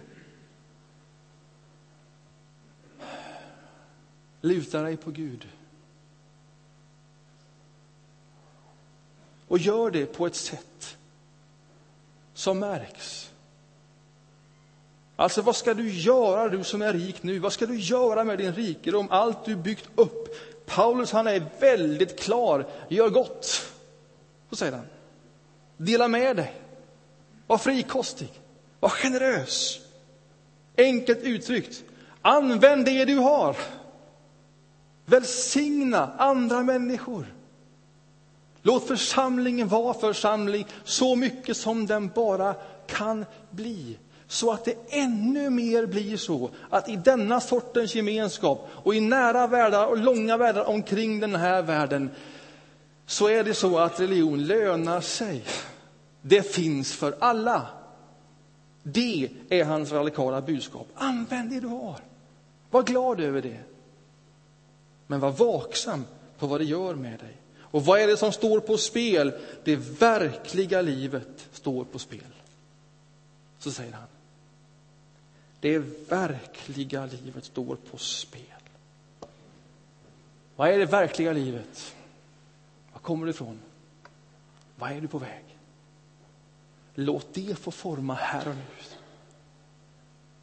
Luta 4.40 4.82
dig 4.82 4.96
på 4.96 5.10
Gud. 5.10 5.48
Och 9.48 9.58
gör 9.58 9.90
det 9.90 10.06
på 10.06 10.26
ett 10.26 10.36
sätt 10.36 10.96
som 12.34 12.58
märks. 12.58 13.30
Alltså, 15.16 15.42
vad 15.42 15.56
ska 15.56 15.74
du 15.74 15.90
göra, 15.90 16.48
du 16.48 16.64
som 16.64 16.82
är 16.82 16.92
rik 16.92 17.22
nu? 17.22 17.38
Vad 17.38 17.52
ska 17.52 17.66
du 17.66 17.78
göra 17.80 18.24
med 18.24 18.38
din 18.38 18.54
rikedom, 18.54 19.06
allt 19.10 19.44
du 19.44 19.56
byggt 19.56 19.88
upp? 19.94 20.28
Paulus 20.66 21.12
han 21.12 21.26
är 21.26 21.42
väldigt 21.60 22.20
klar. 22.20 22.66
Gör 22.88 23.08
gott, 23.08 23.69
så 24.50 24.56
säger 24.56 24.72
han. 24.72 24.86
Dela 25.76 26.08
med 26.08 26.36
dig. 26.36 26.54
Var 27.46 27.58
frikostig. 27.58 28.40
Var 28.80 28.88
generös. 28.88 29.80
Enkelt 30.76 31.18
uttryckt. 31.22 31.84
Använd 32.22 32.84
det 32.84 33.04
du 33.04 33.16
har. 33.16 33.56
Välsigna 35.06 36.12
andra 36.18 36.62
människor. 36.62 37.34
Låt 38.62 38.86
församlingen 38.86 39.68
vara 39.68 39.94
församling 39.94 40.66
så 40.84 41.16
mycket 41.16 41.56
som 41.56 41.86
den 41.86 42.08
bara 42.08 42.54
kan 42.86 43.24
bli. 43.50 43.98
Så 44.28 44.52
att 44.52 44.64
det 44.64 44.74
ännu 44.88 45.50
mer 45.50 45.86
blir 45.86 46.16
så 46.16 46.50
att 46.70 46.88
i 46.88 46.96
denna 46.96 47.40
sortens 47.40 47.94
gemenskap 47.94 48.68
och 48.72 48.94
i 48.94 49.00
nära 49.00 49.46
världar 49.46 49.86
och 49.86 49.98
långa 49.98 50.36
världar 50.36 50.68
omkring 50.68 51.20
den 51.20 51.34
här 51.34 51.62
världen 51.62 52.10
så 53.10 53.28
är 53.28 53.44
det 53.44 53.54
så 53.54 53.78
att 53.78 54.00
religion 54.00 54.46
lönar 54.46 55.00
sig. 55.00 55.44
Det 56.22 56.42
finns 56.42 56.92
för 56.92 57.16
alla. 57.20 57.66
Det 58.82 59.30
är 59.48 59.64
hans 59.64 59.92
radikala 59.92 60.40
budskap. 60.40 60.88
Använd 60.94 61.50
det 61.50 61.60
du 61.60 61.66
har. 61.66 62.00
Var 62.70 62.82
glad 62.82 63.20
över 63.20 63.42
det. 63.42 63.60
Men 65.06 65.20
var 65.20 65.30
vaksam 65.30 66.04
på 66.38 66.46
vad 66.46 66.60
det 66.60 66.64
gör 66.64 66.94
med 66.94 67.18
dig. 67.18 67.36
Och 67.60 67.84
vad 67.84 68.00
är 68.00 68.06
det 68.06 68.16
som 68.16 68.32
står 68.32 68.60
på 68.60 68.78
spel? 68.78 69.32
Det 69.64 69.76
verkliga 69.76 70.82
livet 70.82 71.48
står 71.52 71.84
på 71.84 71.98
spel. 71.98 72.34
Så 73.58 73.70
säger 73.70 73.92
han. 73.92 74.08
Det 75.60 75.78
verkliga 76.08 77.06
livet 77.06 77.44
står 77.44 77.76
på 77.90 77.98
spel. 77.98 78.42
Vad 80.56 80.68
är 80.68 80.78
det 80.78 80.86
verkliga 80.86 81.32
livet? 81.32 81.94
Var 82.92 83.00
kommer 83.00 83.26
du 83.26 83.30
ifrån? 83.30 83.60
Var 84.76 84.88
är 84.88 85.00
du 85.00 85.08
på 85.08 85.18
väg? 85.18 85.44
Låt 86.94 87.34
det 87.34 87.58
få 87.58 87.70
forma 87.70 88.14
här 88.14 88.48
och 88.48 88.54
nu. 88.54 88.62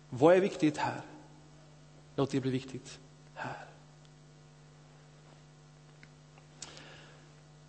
Vad 0.09 0.35
är 0.35 0.39
viktigt 0.39 0.77
här? 0.77 1.01
Låt 2.15 2.31
det 2.31 2.39
bli 2.39 2.51
viktigt 2.51 2.99
här. 3.33 3.65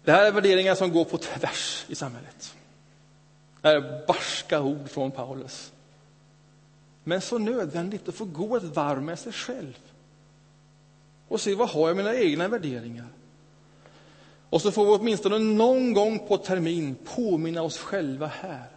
Det 0.05 0.13
här 0.13 0.27
är 0.27 0.33
värderingar 0.33 0.75
som 0.75 0.93
går 0.93 1.05
på 1.05 1.19
tvärs 1.19 1.87
i 1.89 1.95
samhället. 1.95 2.57
Det 3.61 3.69
här 3.69 3.77
är 3.77 4.07
barska 4.07 4.61
ord 4.61 4.89
från 4.89 5.11
Paulus. 5.11 5.73
Men 7.05 7.21
så 7.21 7.39
nödvändigt 7.39 8.09
att 8.09 8.15
få 8.15 8.25
gå 8.25 8.57
ett 8.57 8.63
varv 8.63 9.03
med 9.03 9.19
sig 9.19 9.33
själv 9.33 9.79
och 11.29 11.41
se 11.41 11.55
vad 11.55 11.69
har 11.69 11.89
jag 11.89 11.97
mina 11.97 12.15
egna 12.15 12.49
värderingar. 12.49 13.07
Och 14.51 14.63
så 14.63 14.73
får 14.73 14.85
vi 14.85 14.91
åtminstone 14.91 15.39
någon 15.39 15.93
gång 15.93 16.19
på 16.19 16.37
termin 16.37 16.97
påminna 17.05 17.63
oss 17.63 17.79
själva 17.79 18.27
här 18.27 18.69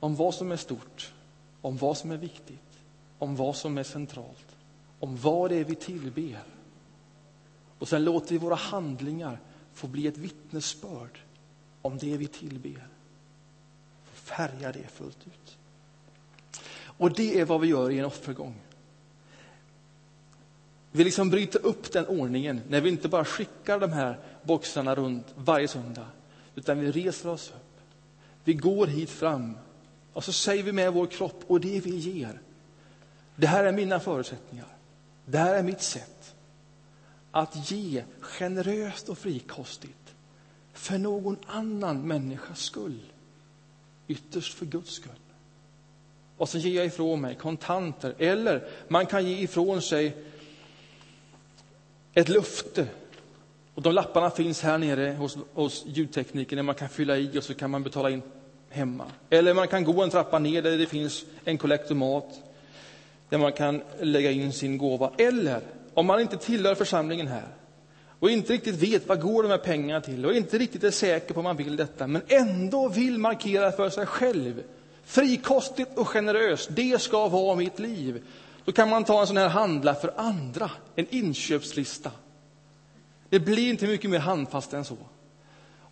om 0.00 0.16
vad 0.16 0.34
som 0.34 0.52
är 0.52 0.56
stort, 0.56 1.12
om 1.60 1.76
vad 1.76 1.98
som 1.98 2.10
är 2.10 2.16
viktigt, 2.16 2.78
om 3.18 3.36
vad 3.36 3.56
som 3.56 3.78
är 3.78 3.82
centralt, 3.82 4.56
om 5.00 5.16
vad 5.16 5.50
det 5.50 5.56
är 5.56 5.64
vi 5.64 5.74
tillber. 5.74 6.38
Och 7.78 7.88
sen 7.88 8.04
låter 8.04 8.32
vi 8.32 8.38
våra 8.38 8.54
handlingar 8.54 9.40
få 9.72 9.86
bli 9.86 10.06
ett 10.06 10.18
vittnesbörd 10.18 11.18
om 11.82 11.98
det 11.98 12.16
vi 12.16 12.26
tillber. 12.26 12.88
Färga 14.12 14.72
det 14.72 14.86
fullt 14.88 15.26
ut. 15.26 15.58
Och 16.80 17.12
det 17.12 17.40
är 17.40 17.44
vad 17.44 17.60
vi 17.60 17.68
gör 17.68 17.90
i 17.90 17.98
en 17.98 18.04
offergång. 18.04 18.54
Vi 20.92 21.04
liksom 21.04 21.30
bryter 21.30 21.66
upp 21.66 21.92
den 21.92 22.06
ordningen 22.06 22.60
när 22.68 22.80
vi 22.80 22.88
inte 22.88 23.08
bara 23.08 23.24
skickar 23.24 23.80
de 23.80 23.92
här 23.92 24.18
boxarna 24.42 24.94
runt 24.94 25.26
varje 25.34 25.68
söndag, 25.68 26.06
utan 26.54 26.80
vi 26.80 26.92
reser 26.92 27.28
oss 27.28 27.52
upp. 27.56 27.80
Vi 28.44 28.54
går 28.54 28.86
hit 28.86 29.10
fram 29.10 29.56
och 30.12 30.24
så 30.24 30.32
säger 30.32 30.62
vi 30.62 30.72
med 30.72 30.92
vår 30.92 31.06
kropp 31.06 31.44
och 31.46 31.60
det 31.60 31.80
vi 31.80 31.96
ger. 31.96 32.40
Det 33.36 33.46
här 33.46 33.64
är 33.64 33.72
mina 33.72 34.00
förutsättningar. 34.00 34.66
Det 35.26 35.38
här 35.38 35.54
är 35.54 35.62
mitt 35.62 35.82
sätt 35.82 36.34
att 37.30 37.70
ge 37.70 38.04
generöst 38.20 39.08
och 39.08 39.18
frikostigt 39.18 40.14
för 40.72 40.98
någon 40.98 41.36
annan 41.46 42.06
människas 42.06 42.60
skull. 42.60 43.00
Ytterst 44.08 44.54
för 44.54 44.66
Guds 44.66 44.90
skull. 44.90 45.12
Och 46.36 46.48
så 46.48 46.58
ger 46.58 46.76
jag 46.76 46.86
ifrån 46.86 47.20
mig 47.20 47.34
kontanter. 47.34 48.14
Eller 48.18 48.68
man 48.88 49.06
kan 49.06 49.26
ge 49.26 49.38
ifrån 49.38 49.82
sig 49.82 50.16
ett 52.14 52.28
löfte. 52.28 52.86
Och 53.74 53.82
de 53.82 53.94
lapparna 53.94 54.30
finns 54.30 54.62
här 54.62 54.78
nere 54.78 55.16
hos, 55.18 55.38
hos 55.54 55.84
ljudtekniken 55.86 56.56
där 56.56 56.62
man 56.62 56.74
kan 56.74 56.88
fylla 56.88 57.16
i 57.16 57.38
och 57.38 57.44
så 57.44 57.54
kan 57.54 57.70
man 57.70 57.82
betala 57.82 58.10
in 58.10 58.22
hemma. 58.70 59.04
Eller 59.30 59.54
man 59.54 59.68
kan 59.68 59.84
gå 59.84 60.02
en 60.02 60.10
trappa 60.10 60.38
ner 60.38 60.62
där 60.62 60.78
det 60.78 60.86
finns 60.86 61.24
en 61.44 61.58
kollektomat 61.58 62.42
där 63.28 63.38
man 63.38 63.52
kan 63.52 63.82
lägga 64.00 64.30
in 64.30 64.52
sin 64.52 64.78
gåva. 64.78 65.10
Eller 65.18 65.60
om 65.94 66.06
man 66.06 66.20
inte 66.20 66.36
tillhör 66.36 66.74
församlingen 66.74 67.26
här 67.26 67.48
och 68.18 68.30
inte 68.30 68.52
riktigt 68.52 68.74
vet 68.74 69.08
vad 69.08 69.20
går 69.20 69.42
de 69.42 69.48
här 69.48 69.58
pengarna 69.58 70.00
till 70.00 70.26
och 70.26 70.34
inte 70.34 70.58
riktigt 70.58 70.84
är 70.84 70.90
säker 70.90 71.34
på 71.34 71.40
om 71.40 71.44
man 71.44 71.56
vill 71.56 71.76
detta, 71.76 72.06
men 72.06 72.22
ändå 72.28 72.88
vill 72.88 73.18
markera 73.18 73.72
för 73.72 73.90
sig 73.90 74.06
själv, 74.06 74.62
frikostigt 75.04 75.98
och 75.98 76.08
generöst, 76.08 76.68
det 76.72 77.02
ska 77.02 77.28
vara 77.28 77.56
mitt 77.56 77.78
liv. 77.78 78.22
Då 78.68 78.72
kan 78.72 78.88
man 78.88 79.04
ta 79.04 79.20
en 79.20 79.26
sån 79.26 79.36
här 79.36 79.48
handla 79.48 79.94
för 79.94 80.12
andra, 80.16 80.70
en 80.94 81.06
inköpslista. 81.10 82.10
Det 83.28 83.40
blir 83.40 83.70
inte 83.70 83.86
mycket 83.86 84.10
mer 84.10 84.18
handfast 84.18 84.72
än 84.72 84.84
så. 84.84 84.96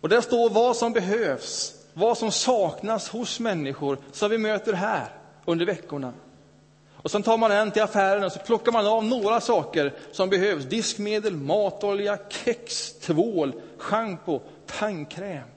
Och 0.01 0.09
där 0.09 0.21
står 0.21 0.49
vad 0.49 0.75
som 0.75 0.93
behövs, 0.93 1.73
vad 1.93 2.17
som 2.17 2.31
saknas 2.31 3.09
hos 3.09 3.39
människor 3.39 3.97
som 4.11 4.31
vi 4.31 4.37
möter 4.37 4.73
här 4.73 5.09
under 5.45 5.65
veckorna. 5.65 6.13
Och 6.93 7.11
sen 7.11 7.23
tar 7.23 7.37
man 7.37 7.49
den 7.49 7.71
till 7.71 7.81
affären 7.81 8.23
och 8.23 8.31
så 8.31 8.39
plockar 8.39 8.71
man 8.71 8.87
av 8.87 9.05
några 9.05 9.41
saker 9.41 9.93
som 10.11 10.29
behövs. 10.29 10.65
Diskmedel, 10.65 11.35
matolja, 11.35 12.17
kex, 12.29 12.93
tvål, 12.93 13.53
schampo, 13.77 14.41
tandkräm. 14.65 15.47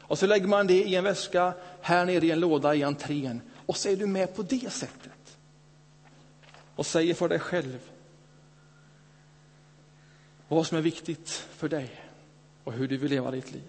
Och 0.00 0.18
så 0.18 0.26
lägger 0.26 0.46
man 0.46 0.66
det 0.66 0.82
i 0.82 0.94
en 0.94 1.04
väska 1.04 1.52
här 1.80 2.04
nere 2.04 2.26
i 2.26 2.30
en 2.30 2.40
låda 2.40 2.74
i 2.74 2.82
entrén. 2.82 3.40
Och 3.66 3.76
så 3.76 3.88
är 3.88 3.96
du 3.96 4.06
med 4.06 4.36
på 4.36 4.42
det 4.42 4.72
sättet. 4.72 5.05
Och 6.76 6.86
säger 6.86 7.14
för 7.14 7.28
dig 7.28 7.38
själv 7.38 7.78
vad 10.48 10.66
som 10.66 10.78
är 10.78 10.82
viktigt 10.82 11.28
för 11.30 11.68
dig 11.68 11.90
och 12.64 12.72
hur 12.72 12.88
du 12.88 12.96
vill 12.96 13.10
leva 13.10 13.30
ditt 13.30 13.52
liv. 13.52 13.62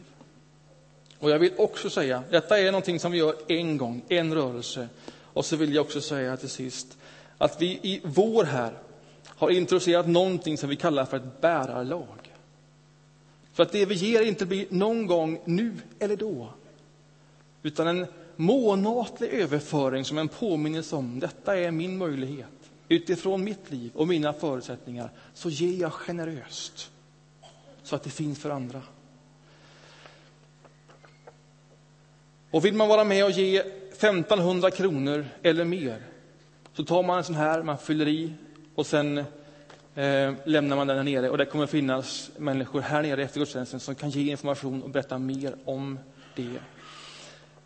Och 1.19 1.31
jag 1.31 1.39
vill 1.39 1.53
också 1.57 1.89
säga, 1.89 2.23
detta 2.31 2.59
är 2.59 2.71
någonting 2.71 2.99
som 2.99 3.11
vi 3.11 3.17
gör 3.17 3.35
en 3.47 3.77
gång, 3.77 4.01
en 4.09 4.33
rörelse. 4.33 4.89
Och 5.21 5.45
så 5.45 5.55
vill 5.55 5.75
jag 5.75 5.85
också 5.85 6.01
säga 6.01 6.37
till 6.37 6.49
sist 6.49 6.97
att 7.37 7.61
vi 7.61 7.79
i 7.83 8.01
vår 8.03 8.43
här 8.43 8.73
har 9.25 9.49
introducerat 9.49 10.07
någonting 10.07 10.57
som 10.57 10.69
vi 10.69 10.75
kallar 10.75 11.05
för 11.05 11.17
ett 11.17 11.41
bärarlag. 11.41 12.33
För 13.53 13.63
att 13.63 13.71
det 13.71 13.85
vi 13.85 13.95
ger 13.95 14.21
inte 14.21 14.45
blir 14.45 14.65
någon 14.69 15.07
gång 15.07 15.41
nu 15.45 15.73
eller 15.99 16.15
då, 16.15 16.49
utan 17.63 17.87
en 17.87 18.05
månatlig 18.35 19.29
överföring 19.29 20.05
som 20.05 20.17
en 20.17 20.27
påminnelse 20.27 20.95
om 20.95 21.19
detta 21.19 21.57
är 21.57 21.71
min 21.71 21.97
möjlighet. 21.97 22.56
Utifrån 22.89 23.43
mitt 23.43 23.71
liv 23.71 23.91
och 23.95 24.07
mina 24.07 24.33
förutsättningar 24.33 25.11
så 25.33 25.49
ger 25.49 25.81
jag 25.81 25.93
generöst 25.93 26.91
så 27.83 27.95
att 27.95 28.03
det 28.03 28.09
finns 28.09 28.39
för 28.39 28.49
andra. 28.49 28.81
Och 32.51 32.65
vill 32.65 32.73
man 32.73 32.87
vara 32.87 33.03
med 33.03 33.25
och 33.25 33.31
ge 33.31 33.59
1500 33.59 34.71
kronor 34.71 35.25
eller 35.43 35.65
mer 35.65 36.01
så 36.73 36.83
tar 36.83 37.03
man 37.03 37.17
en 37.17 37.23
sån 37.23 37.35
här, 37.35 37.63
man 37.63 37.77
fyller 37.77 38.07
i 38.07 38.33
och 38.75 38.85
sen 38.85 39.17
eh, 39.17 40.33
lämnar 40.45 40.75
man 40.75 40.87
den 40.87 40.97
här 40.97 41.03
nere. 41.03 41.29
Och 41.29 41.37
det 41.37 41.45
kommer 41.45 41.67
finnas 41.67 42.31
människor 42.37 42.81
här 42.81 43.01
nere 43.01 43.23
efter 43.23 43.39
gudstjänsten 43.39 43.79
som 43.79 43.95
kan 43.95 44.09
ge 44.09 44.31
information 44.31 44.83
och 44.83 44.89
berätta 44.89 45.17
mer 45.17 45.55
om 45.65 45.99
det. 46.35 46.59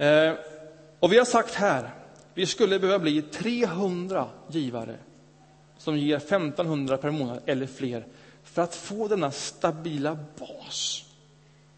Eh, 0.06 0.34
och 1.00 1.14
vi 1.14 1.18
har 1.18 1.26
sagt 1.26 1.54
här, 1.54 1.90
vi 2.34 2.46
skulle 2.46 2.80
behöva 2.80 3.00
bli 3.00 3.22
300 3.22 4.30
givare 4.50 4.96
som 5.82 5.98
ger 5.98 6.18
1500 6.18 6.98
per 6.98 7.12
månad 7.12 7.40
eller 7.46 7.68
fler 7.68 8.08
för 8.44 8.62
att 8.62 8.76
få 8.76 9.08
denna 9.08 9.32
stabila 9.32 10.18
bas 10.40 11.06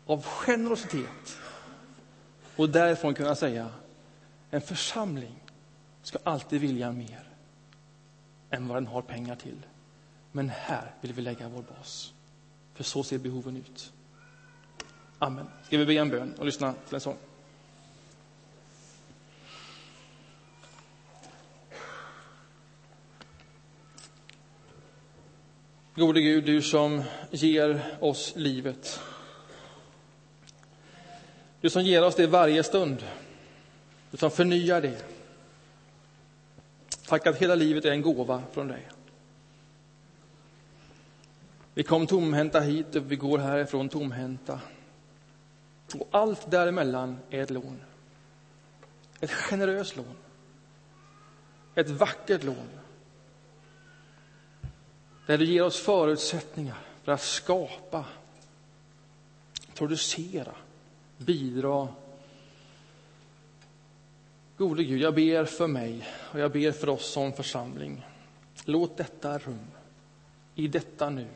av 0.06 0.24
generositet 0.24 1.38
och 2.56 2.70
därifrån 2.70 3.14
kunna 3.14 3.36
säga 3.36 3.70
en 4.50 4.62
församling 4.62 5.40
ska 6.02 6.20
alltid 6.24 6.62
vilja 6.62 6.92
mer 6.92 7.24
än 8.50 8.68
vad 8.68 8.78
den 8.78 8.88
har 8.88 9.02
pengar 9.02 9.36
till. 9.36 9.66
Men 10.32 10.50
här 10.50 10.92
vill 11.02 11.14
vi 11.14 11.22
lägga 11.22 11.50
vår 11.50 11.62
bas, 11.62 12.14
för 12.74 12.84
så 12.84 13.04
ser 13.04 13.18
behoven 13.18 13.58
ut. 13.58 13.94
Amen. 15.20 15.48
Ska 15.64 15.78
vi 15.78 15.86
be 15.86 15.94
en 15.94 16.10
bön 16.10 16.34
och 16.34 16.46
lyssna 16.46 16.74
till 16.88 16.96
en 16.96 17.02
sång? 17.02 17.18
Gode 25.96 26.22
Gud, 26.22 26.46
du 26.46 26.62
som 26.62 27.04
ger 27.32 27.98
oss 28.00 28.34
livet. 28.36 29.00
Du 31.62 31.70
som 31.70 31.82
ger 31.82 32.04
oss 32.04 32.16
det 32.16 32.28
varje 32.28 32.64
stund. 32.64 33.04
Du 34.12 34.18
som 34.18 34.32
förnyar 34.32 34.82
det. 34.82 35.06
Tack 37.08 37.28
att 37.28 37.38
hela 37.38 37.56
livet 37.56 37.86
är 37.86 37.92
en 37.92 38.02
gåva 38.02 38.44
från 38.52 38.68
dig. 38.68 38.90
Vi 41.74 41.84
kom 41.84 42.08
tomhänta 42.08 42.60
hit 42.60 42.96
och 42.96 43.12
vi 43.12 43.16
går 43.16 43.38
härifrån 43.38 43.90
tomhänta. 43.90 44.60
Och 45.96 46.08
allt 46.12 46.52
däremellan 46.52 47.20
är 47.30 47.44
ett 47.44 47.50
lån. 47.50 47.82
Ett 49.20 49.32
generöst 49.32 49.96
lån. 49.96 50.16
Ett 51.76 51.90
vackert 51.90 52.44
lån. 52.44 52.83
Där 55.26 55.38
du 55.38 55.46
ger 55.46 55.64
oss 55.64 55.80
förutsättningar 55.80 56.78
för 57.04 57.12
att 57.12 57.22
skapa, 57.22 58.06
producera, 59.74 60.56
bidra. 61.18 61.88
Gode 64.58 64.84
Gud, 64.84 65.02
jag 65.02 65.16
ber 65.16 65.46
för 65.46 65.68
mig 65.68 66.08
och 66.32 66.40
jag 66.40 66.52
ber 66.52 66.72
för 66.72 66.90
oss 66.90 67.12
som 67.12 67.34
församling. 67.34 68.06
Låt 68.66 68.98
detta 68.98 69.38
rum, 69.38 69.68
i 70.56 70.68
detta 70.68 71.10
nu, 71.10 71.28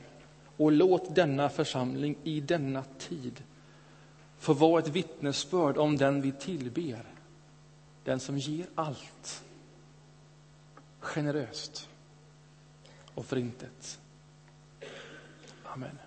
och 0.57 0.71
låt 0.71 1.15
denna 1.15 1.49
församling 1.49 2.17
i 2.23 2.41
denna 2.41 2.83
tid 2.99 3.43
få 4.39 4.53
vara 4.53 4.79
ett 4.81 4.87
vittnesbörd 4.87 5.77
om 5.77 5.97
den 5.97 6.21
vi 6.21 6.31
tillber, 6.31 7.03
den 8.03 8.19
som 8.19 8.37
ger 8.37 8.65
allt 8.75 9.43
generöst 10.99 11.89
och 13.17 13.25
förintet. 13.25 13.99
Amen. 15.63 15.97